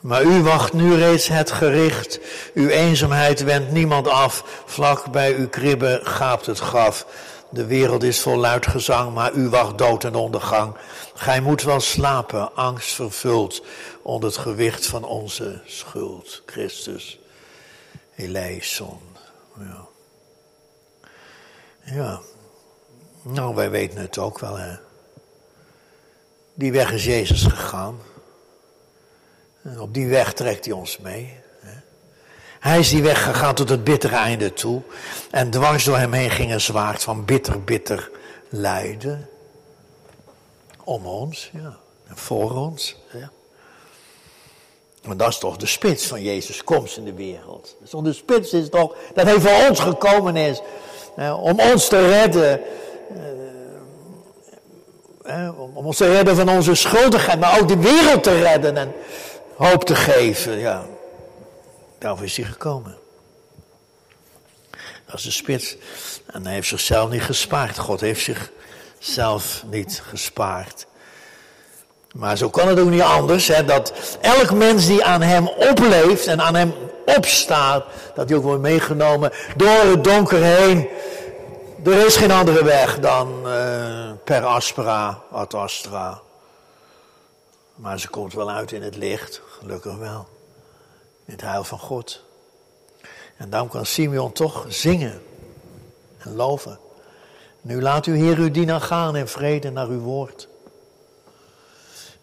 Maar 0.00 0.22
u 0.22 0.42
wacht 0.42 0.72
nu 0.72 0.94
reeds 0.94 1.28
het 1.28 1.50
gericht. 1.50 2.20
Uw 2.54 2.68
eenzaamheid 2.68 3.42
wendt 3.42 3.72
niemand 3.72 4.08
af. 4.08 4.62
Vlak 4.66 5.12
bij 5.12 5.34
uw 5.34 5.48
kribben 5.48 6.06
gaapt 6.06 6.46
het 6.46 6.58
graf. 6.58 7.06
De 7.50 7.66
wereld 7.66 8.02
is 8.02 8.20
vol 8.20 8.36
luid 8.36 8.66
gezang, 8.66 9.14
maar 9.14 9.32
u 9.32 9.48
wacht 9.48 9.78
dood 9.78 10.04
en 10.04 10.14
ondergang. 10.14 10.74
Gij 11.14 11.40
moet 11.40 11.62
wel 11.62 11.80
slapen, 11.80 12.54
angst 12.54 12.94
vervuld, 12.94 13.62
onder 14.02 14.28
het 14.28 14.38
gewicht 14.38 14.86
van 14.86 15.04
onze 15.04 15.60
schuld. 15.66 16.42
Christus, 16.46 17.19
eleison. 18.20 19.00
Ja. 19.58 19.86
ja. 21.84 22.20
Nou, 23.22 23.54
wij 23.54 23.70
weten 23.70 24.00
het 24.00 24.18
ook 24.18 24.38
wel, 24.38 24.58
hè. 24.58 24.76
Die 26.54 26.72
weg 26.72 26.92
is 26.92 27.04
Jezus 27.04 27.42
gegaan. 27.42 27.98
Op 29.78 29.94
die 29.94 30.08
weg 30.08 30.32
trekt 30.32 30.64
hij 30.64 30.74
ons 30.74 30.98
mee. 30.98 31.38
Hij 32.60 32.78
is 32.78 32.88
die 32.88 33.02
weg 33.02 33.24
gegaan 33.24 33.54
tot 33.54 33.68
het 33.68 33.84
bittere 33.84 34.16
einde 34.16 34.52
toe. 34.52 34.82
En 35.30 35.50
dwars 35.50 35.84
door 35.84 35.96
hem 35.96 36.12
heen 36.12 36.30
ging 36.30 36.52
een 36.52 36.60
zwaard 36.60 37.02
van 37.02 37.24
bitter, 37.24 37.64
bitter 37.64 38.10
lijden. 38.48 39.28
Om 40.84 41.06
ons, 41.06 41.50
ja. 41.52 41.78
Voor 42.06 42.50
ons, 42.50 42.96
ja. 43.12 43.30
Maar 45.06 45.16
dat 45.16 45.28
is 45.28 45.38
toch 45.38 45.56
de 45.56 45.66
spits 45.66 46.06
van 46.06 46.22
Jezus' 46.22 46.64
komst 46.64 46.96
in 46.96 47.04
de 47.04 47.14
wereld. 47.14 47.76
Dus 47.80 47.90
de 47.90 48.12
spits 48.12 48.52
is 48.52 48.68
toch 48.68 48.94
dat 49.14 49.26
hij 49.26 49.40
voor 49.40 49.68
ons 49.68 49.80
gekomen 49.80 50.36
is. 50.36 50.60
om 51.16 51.60
ons 51.60 51.88
te 51.88 52.08
redden. 52.08 52.60
Eh, 55.22 55.60
om 55.74 55.86
ons 55.86 55.96
te 55.96 56.12
redden 56.12 56.36
van 56.36 56.48
onze 56.48 56.74
schuldigheid, 56.74 57.40
maar 57.40 57.60
ook 57.60 57.68
de 57.68 57.78
wereld 57.78 58.22
te 58.22 58.40
redden. 58.40 58.76
En 58.76 58.92
hoop 59.56 59.84
te 59.84 59.94
geven. 59.94 60.58
Ja, 60.58 60.86
daarvoor 61.98 62.24
is 62.24 62.36
hij 62.36 62.46
gekomen. 62.46 62.98
Dat 65.06 65.18
is 65.18 65.22
de 65.24 65.30
spits. 65.30 65.76
En 66.26 66.44
hij 66.44 66.54
heeft 66.54 66.68
zichzelf 66.68 67.10
niet 67.10 67.22
gespaard. 67.22 67.78
God 67.78 68.00
heeft 68.00 68.36
zichzelf 68.98 69.64
niet 69.70 70.02
gespaard. 70.04 70.86
Maar 72.14 72.36
zo 72.36 72.50
kan 72.50 72.68
het 72.68 72.80
ook 72.80 72.88
niet 72.88 73.02
anders, 73.02 73.48
hè, 73.48 73.64
dat 73.64 73.92
elk 74.20 74.50
mens 74.52 74.86
die 74.86 75.04
aan 75.04 75.22
hem 75.22 75.48
opleeft 75.48 76.26
en 76.26 76.40
aan 76.40 76.54
hem 76.54 76.74
opstaat, 77.16 77.84
dat 78.14 78.28
hij 78.28 78.38
ook 78.38 78.44
wordt 78.44 78.62
meegenomen 78.62 79.32
door 79.56 79.68
het 79.68 80.04
donker 80.04 80.42
heen. 80.42 80.88
Er 81.84 82.06
is 82.06 82.16
geen 82.16 82.30
andere 82.30 82.64
weg 82.64 82.98
dan 82.98 83.46
uh, 83.46 84.10
per 84.24 84.44
aspera 84.44 85.22
ad 85.30 85.54
astra. 85.54 86.20
Maar 87.74 88.00
ze 88.00 88.08
komt 88.08 88.32
wel 88.32 88.50
uit 88.50 88.72
in 88.72 88.82
het 88.82 88.96
licht, 88.96 89.42
gelukkig 89.58 89.96
wel. 89.96 90.28
In 91.24 91.32
het 91.32 91.40
heil 91.40 91.64
van 91.64 91.78
God. 91.78 92.22
En 93.36 93.50
daarom 93.50 93.68
kan 93.68 93.86
Simeon 93.86 94.32
toch 94.32 94.64
zingen 94.68 95.22
en 96.18 96.34
loven. 96.36 96.78
Nu 97.60 97.82
laat 97.82 98.06
u 98.06 98.16
Heer 98.16 98.38
uw 98.38 98.50
dienaar 98.50 98.80
gaan 98.80 99.16
in 99.16 99.26
vrede 99.26 99.70
naar 99.70 99.86
uw 99.86 100.00
woord. 100.00 100.48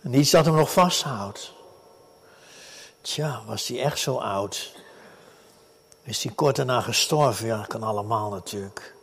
En 0.08 0.14
niets 0.14 0.32
dat 0.32 0.46
hem 0.46 0.56
nog 0.56 0.72
vasthoudt. 0.72 1.54
Tja, 3.02 3.42
was 3.46 3.68
hij 3.68 3.82
echt 3.82 4.00
zo 4.00 4.16
oud? 4.16 4.72
Is 6.04 6.24
hij 6.24 6.34
kort 6.36 6.56
daarna 6.56 6.82
gestorven? 6.82 7.48
Ja, 7.48 7.66
kan 7.68 7.84
allemaal 7.84 8.30
natuurlijk. 8.30 8.96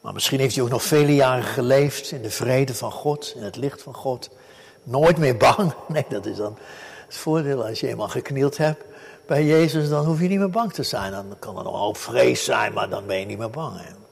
Maar 0.00 0.12
misschien 0.12 0.40
heeft 0.40 0.54
hij 0.54 0.64
ook 0.64 0.70
nog 0.70 0.82
vele 0.82 1.14
jaren 1.14 1.44
geleefd 1.44 2.10
in 2.10 2.22
de 2.22 2.30
vrede 2.30 2.74
van 2.74 2.92
God, 2.92 3.32
in 3.36 3.42
het 3.42 3.56
licht 3.56 3.82
van 3.82 3.94
God. 3.94 4.30
Nooit 4.82 5.18
meer 5.18 5.36
bang. 5.36 5.74
Nee, 5.88 6.04
dat 6.08 6.26
is 6.26 6.36
dan 6.36 6.58
Het 7.06 7.16
voordeel 7.16 7.64
als 7.66 7.80
je 7.80 7.88
eenmaal 7.88 8.08
geknield 8.08 8.56
hebt 8.56 8.84
bij 9.26 9.44
Jezus, 9.44 9.88
dan 9.88 10.04
hoef 10.04 10.20
je 10.20 10.28
niet 10.28 10.38
meer 10.38 10.50
bang 10.50 10.72
te 10.72 10.82
zijn. 10.82 11.12
Dan 11.12 11.36
kan 11.38 11.58
er 11.58 11.64
nog 11.64 11.72
een 11.72 11.78
hoop 11.78 11.96
vrees 11.96 12.44
zijn, 12.44 12.72
maar 12.72 12.88
dan 12.88 13.06
ben 13.06 13.18
je 13.18 13.26
niet 13.26 13.38
meer 13.38 13.50
bang. 13.50 13.80
Hè? 13.80 14.05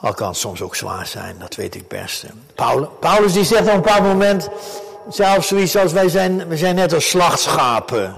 Al 0.00 0.14
kan 0.14 0.28
het 0.28 0.36
soms 0.36 0.62
ook 0.62 0.76
zwaar 0.76 1.06
zijn, 1.06 1.38
dat 1.38 1.54
weet 1.54 1.74
ik 1.74 1.88
best. 1.88 2.24
Paulus, 2.54 2.88
Paulus 3.00 3.32
die 3.32 3.44
zegt 3.44 3.62
op 3.62 3.68
een 3.68 3.80
bepaald 3.80 4.02
moment 4.02 4.48
zelfs 5.08 5.48
zoiets 5.48 5.76
als 5.76 5.92
wij 5.92 6.08
zijn, 6.08 6.48
we 6.48 6.56
zijn 6.56 6.74
net 6.74 6.92
als 6.92 7.08
slachtschapen. 7.08 8.16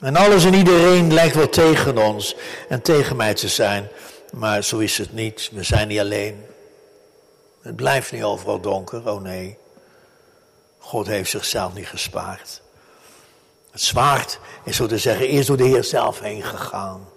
En 0.00 0.16
alles 0.16 0.44
en 0.44 0.54
iedereen 0.54 1.12
lijkt 1.12 1.34
wel 1.34 1.48
tegen 1.48 1.98
ons 1.98 2.36
en 2.68 2.82
tegen 2.82 3.16
mij 3.16 3.34
te 3.34 3.48
zijn. 3.48 3.88
Maar 4.32 4.64
zo 4.64 4.78
is 4.78 4.98
het 4.98 5.12
niet. 5.12 5.50
We 5.52 5.62
zijn 5.62 5.88
niet 5.88 6.00
alleen. 6.00 6.46
Het 7.62 7.76
blijft 7.76 8.12
niet 8.12 8.22
overal 8.22 8.60
donker. 8.60 9.10
Oh 9.10 9.22
nee. 9.22 9.58
God 10.78 11.06
heeft 11.06 11.30
zichzelf 11.30 11.74
niet 11.74 11.88
gespaard. 11.88 12.62
Het 13.70 13.80
zwaard 13.82 14.38
is 14.64 14.76
zo 14.76 14.86
te 14.86 14.98
zeggen 14.98 15.28
eerst 15.28 15.48
door 15.48 15.56
de 15.56 15.64
Heer 15.64 15.84
zelf 15.84 16.20
heen 16.20 16.42
gegaan. 16.42 17.08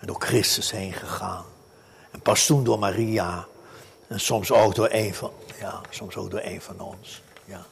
En 0.00 0.06
door 0.06 0.20
Christus 0.20 0.70
heen 0.70 0.92
gegaan. 0.92 1.44
Pas 2.24 2.46
toen 2.46 2.64
door 2.64 2.78
Maria. 2.78 3.46
En 4.08 4.20
soms 4.20 4.52
ook 4.52 4.74
door 4.74 4.88
een 4.90 5.14
van, 5.14 5.30
ja, 5.58 5.80
soms 5.90 6.16
ook 6.16 6.30
door 6.30 6.40
een 6.42 6.60
van 6.60 6.80
ons. 6.80 7.22
Ja. 7.44 7.64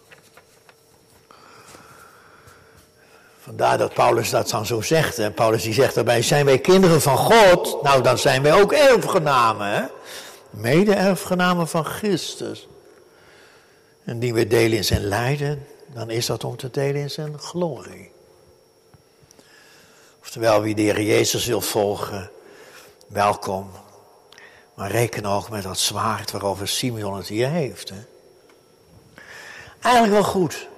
Vandaar 3.41 3.79
dat 3.79 3.95
Paulus 3.95 4.31
dat 4.31 4.51
dan 4.51 4.67
zo 4.67 4.81
zegt. 4.81 5.17
Hè. 5.17 5.31
Paulus 5.31 5.63
die 5.63 5.73
zegt 5.73 5.95
daarbij, 5.95 6.23
zijn 6.23 6.45
wij 6.45 6.59
kinderen 6.59 7.01
van 7.01 7.17
God? 7.17 7.83
Nou, 7.83 8.03
dan 8.03 8.19
zijn 8.19 8.43
wij 8.43 8.53
ook 8.53 8.73
erfgenamen. 8.73 9.91
Mede-erfgenamen 10.51 11.69
van 11.69 11.85
Christus. 11.85 12.69
En 14.05 14.19
die 14.19 14.35
we 14.35 14.47
delen 14.47 14.77
in 14.77 14.85
zijn 14.85 15.05
lijden, 15.05 15.67
dan 15.87 16.11
is 16.11 16.27
dat 16.27 16.45
om 16.45 16.57
te 16.57 16.71
delen 16.71 17.01
in 17.01 17.11
zijn 17.11 17.39
glorie. 17.39 18.11
Oftewel, 20.21 20.63
wie 20.63 20.75
de 20.75 20.83
Heer 20.83 21.03
Jezus 21.03 21.47
wil 21.47 21.61
volgen, 21.61 22.31
welkom. 23.07 23.71
Maar 24.75 24.91
reken 24.91 25.27
ook 25.27 25.51
met 25.51 25.63
dat 25.63 25.79
zwaard 25.79 26.31
waarover 26.31 26.69
Simeon 26.69 27.17
het 27.17 27.29
hier 27.29 27.49
heeft. 27.49 27.89
Hè? 27.89 27.97
Eigenlijk 29.81 30.15
wel 30.15 30.31
goed. 30.31 30.69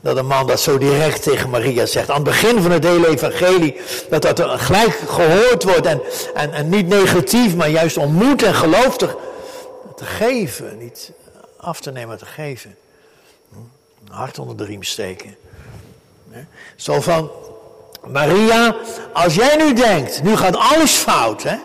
Dat 0.00 0.16
een 0.16 0.26
man 0.26 0.46
dat 0.46 0.60
zo 0.60 0.78
direct 0.78 1.22
tegen 1.22 1.50
Maria 1.50 1.86
zegt. 1.86 2.08
Aan 2.10 2.14
het 2.14 2.24
begin 2.24 2.62
van 2.62 2.70
het 2.70 2.84
hele 2.84 3.08
evangelie. 3.08 3.80
Dat 4.10 4.22
dat 4.22 4.40
gelijk 4.40 4.94
gehoord 5.08 5.62
wordt. 5.62 5.86
En, 5.86 6.02
en, 6.34 6.52
en 6.52 6.68
niet 6.68 6.88
negatief, 6.88 7.56
maar 7.56 7.68
juist 7.68 7.96
ontmoet 7.96 8.42
en 8.42 8.54
geloof 8.54 8.96
te, 8.96 9.16
te 9.96 10.04
geven. 10.04 10.78
Niet 10.78 11.12
af 11.56 11.80
te 11.80 11.90
nemen, 11.90 12.08
maar 12.08 12.18
te 12.18 12.26
geven. 12.26 12.76
Een 13.52 14.12
hart 14.12 14.38
onder 14.38 14.56
de 14.56 14.64
riem 14.64 14.82
steken. 14.82 15.36
Zo 16.76 17.00
van, 17.00 17.30
Maria, 18.06 18.76
als 19.12 19.34
jij 19.34 19.56
nu 19.56 19.72
denkt, 19.72 20.22
nu 20.22 20.36
gaat 20.36 20.56
alles 20.56 20.92
fout, 20.92 21.42
hè? 21.42 21.56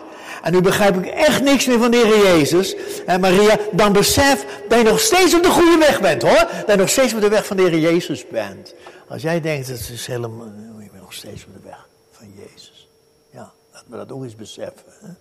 En 0.42 0.52
nu 0.52 0.60
begrijp 0.60 0.96
ik 0.96 1.06
echt 1.06 1.42
niks 1.42 1.66
meer 1.66 1.78
van 1.78 1.90
de 1.90 1.96
Heer 1.96 2.18
Jezus. 2.18 2.74
En 3.06 3.20
Maria, 3.20 3.58
dan 3.72 3.92
besef 3.92 4.46
dat 4.68 4.78
je 4.78 4.84
nog 4.84 5.00
steeds 5.00 5.34
op 5.34 5.42
de 5.42 5.50
goede 5.50 5.78
weg 5.78 6.00
bent 6.00 6.22
hoor. 6.22 6.46
Dat 6.50 6.66
je 6.66 6.76
nog 6.76 6.88
steeds 6.88 7.14
op 7.14 7.20
de 7.20 7.28
weg 7.28 7.46
van 7.46 7.56
de 7.56 7.62
Heer 7.62 7.78
Jezus 7.78 8.28
bent. 8.28 8.74
Als 9.08 9.22
jij 9.22 9.40
denkt, 9.40 9.68
het 9.68 9.88
is 9.88 10.06
helemaal, 10.06 10.52
je 10.78 10.88
bent 10.90 11.02
nog 11.02 11.12
steeds 11.12 11.44
op 11.44 11.52
de 11.54 11.68
weg 11.68 11.86
van 12.12 12.32
Jezus. 12.36 12.88
Ja, 13.30 13.52
laten 13.72 13.90
we 13.90 13.96
dat 13.96 14.12
ook 14.12 14.22
eens 14.22 14.36
beseffen. 14.36 15.18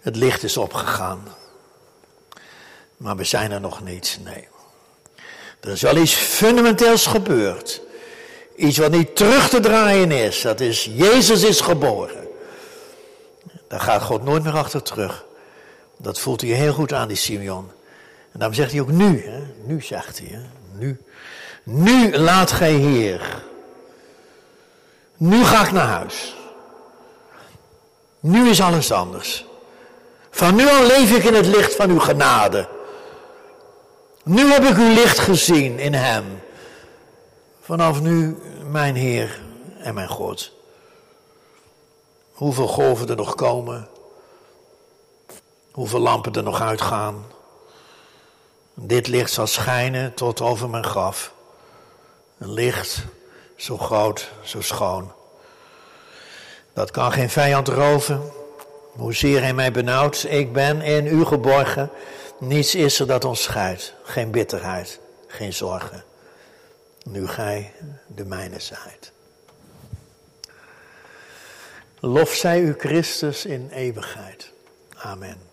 Het 0.00 0.16
licht 0.16 0.42
is 0.42 0.56
opgegaan. 0.56 1.22
Maar 2.96 3.16
we 3.16 3.24
zijn 3.24 3.50
er 3.50 3.60
nog 3.60 3.84
niet, 3.84 4.18
nee. 4.24 4.48
Er 5.60 5.70
is 5.70 5.82
wel 5.82 5.96
iets 5.96 6.14
fundamenteels 6.14 7.06
gebeurd. 7.06 7.82
Iets 8.56 8.78
wat 8.78 8.90
niet 8.90 9.16
terug 9.16 9.48
te 9.48 9.60
draaien 9.60 10.10
is. 10.10 10.40
Dat 10.40 10.60
is, 10.60 10.90
Jezus 10.94 11.42
is 11.42 11.60
geboren. 11.60 12.27
Daar 13.68 13.80
gaat 13.80 14.02
God 14.02 14.24
nooit 14.24 14.42
meer 14.42 14.56
achter 14.56 14.82
terug. 14.82 15.24
Dat 15.96 16.18
voelt 16.20 16.40
hij 16.40 16.50
heel 16.50 16.72
goed 16.72 16.92
aan, 16.92 17.08
die 17.08 17.16
Simeon. 17.16 17.70
En 18.32 18.38
daarom 18.38 18.56
zegt 18.56 18.72
hij 18.72 18.80
ook 18.80 18.90
nu. 18.90 19.22
Hè? 19.24 19.42
Nu 19.64 19.82
zegt 19.82 20.18
hij. 20.18 20.28
Hè? 20.28 20.40
Nu. 20.72 21.00
Nu 21.62 22.16
laat 22.16 22.52
gij 22.52 22.72
Heer. 22.72 23.42
Nu 25.16 25.44
ga 25.44 25.64
ik 25.64 25.72
naar 25.72 25.86
huis. 25.86 26.36
Nu 28.20 28.48
is 28.48 28.60
alles 28.60 28.92
anders. 28.92 29.46
Van 30.30 30.54
nu 30.54 30.68
aan 30.68 30.86
leef 30.86 31.16
ik 31.16 31.24
in 31.24 31.34
het 31.34 31.46
licht 31.46 31.74
van 31.74 31.90
uw 31.90 31.98
genade. 31.98 32.68
Nu 34.24 34.52
heb 34.52 34.62
ik 34.62 34.76
uw 34.76 34.94
licht 34.94 35.18
gezien 35.18 35.78
in 35.78 35.94
hem. 35.94 36.24
Vanaf 37.60 38.00
nu 38.00 38.36
mijn 38.70 38.94
Heer 38.94 39.40
en 39.78 39.94
mijn 39.94 40.08
God. 40.08 40.57
Hoeveel 42.38 42.66
golven 42.66 43.08
er 43.08 43.16
nog 43.16 43.34
komen. 43.34 43.88
Hoeveel 45.70 45.98
lampen 45.98 46.32
er 46.32 46.42
nog 46.42 46.60
uitgaan. 46.60 47.26
Dit 48.74 49.06
licht 49.06 49.32
zal 49.32 49.46
schijnen 49.46 50.14
tot 50.14 50.40
over 50.40 50.68
mijn 50.68 50.84
graf. 50.84 51.32
Een 52.38 52.52
licht 52.52 53.04
zo 53.56 53.78
groot, 53.78 54.30
zo 54.42 54.60
schoon. 54.60 55.12
Dat 56.72 56.90
kan 56.90 57.12
geen 57.12 57.30
vijand 57.30 57.68
roven. 57.68 58.30
Hoezeer 58.92 59.40
hij 59.40 59.54
mij 59.54 59.72
benauwd, 59.72 60.26
ik 60.28 60.52
ben 60.52 60.80
in 60.82 61.06
u 61.06 61.24
geborgen. 61.24 61.90
Niets 62.38 62.74
is 62.74 63.00
er 63.00 63.06
dat 63.06 63.24
ons 63.24 63.42
scheidt. 63.42 63.94
Geen 64.02 64.30
bitterheid, 64.30 65.00
geen 65.26 65.52
zorgen. 65.52 66.04
Nu 67.02 67.28
gij 67.28 67.72
de 68.06 68.24
mijne 68.24 68.60
zijt. 68.60 69.12
Lof 72.00 72.34
zij 72.34 72.60
u 72.60 72.74
Christus 72.78 73.46
in 73.46 73.68
eeuwigheid. 73.70 74.52
Amen. 74.96 75.47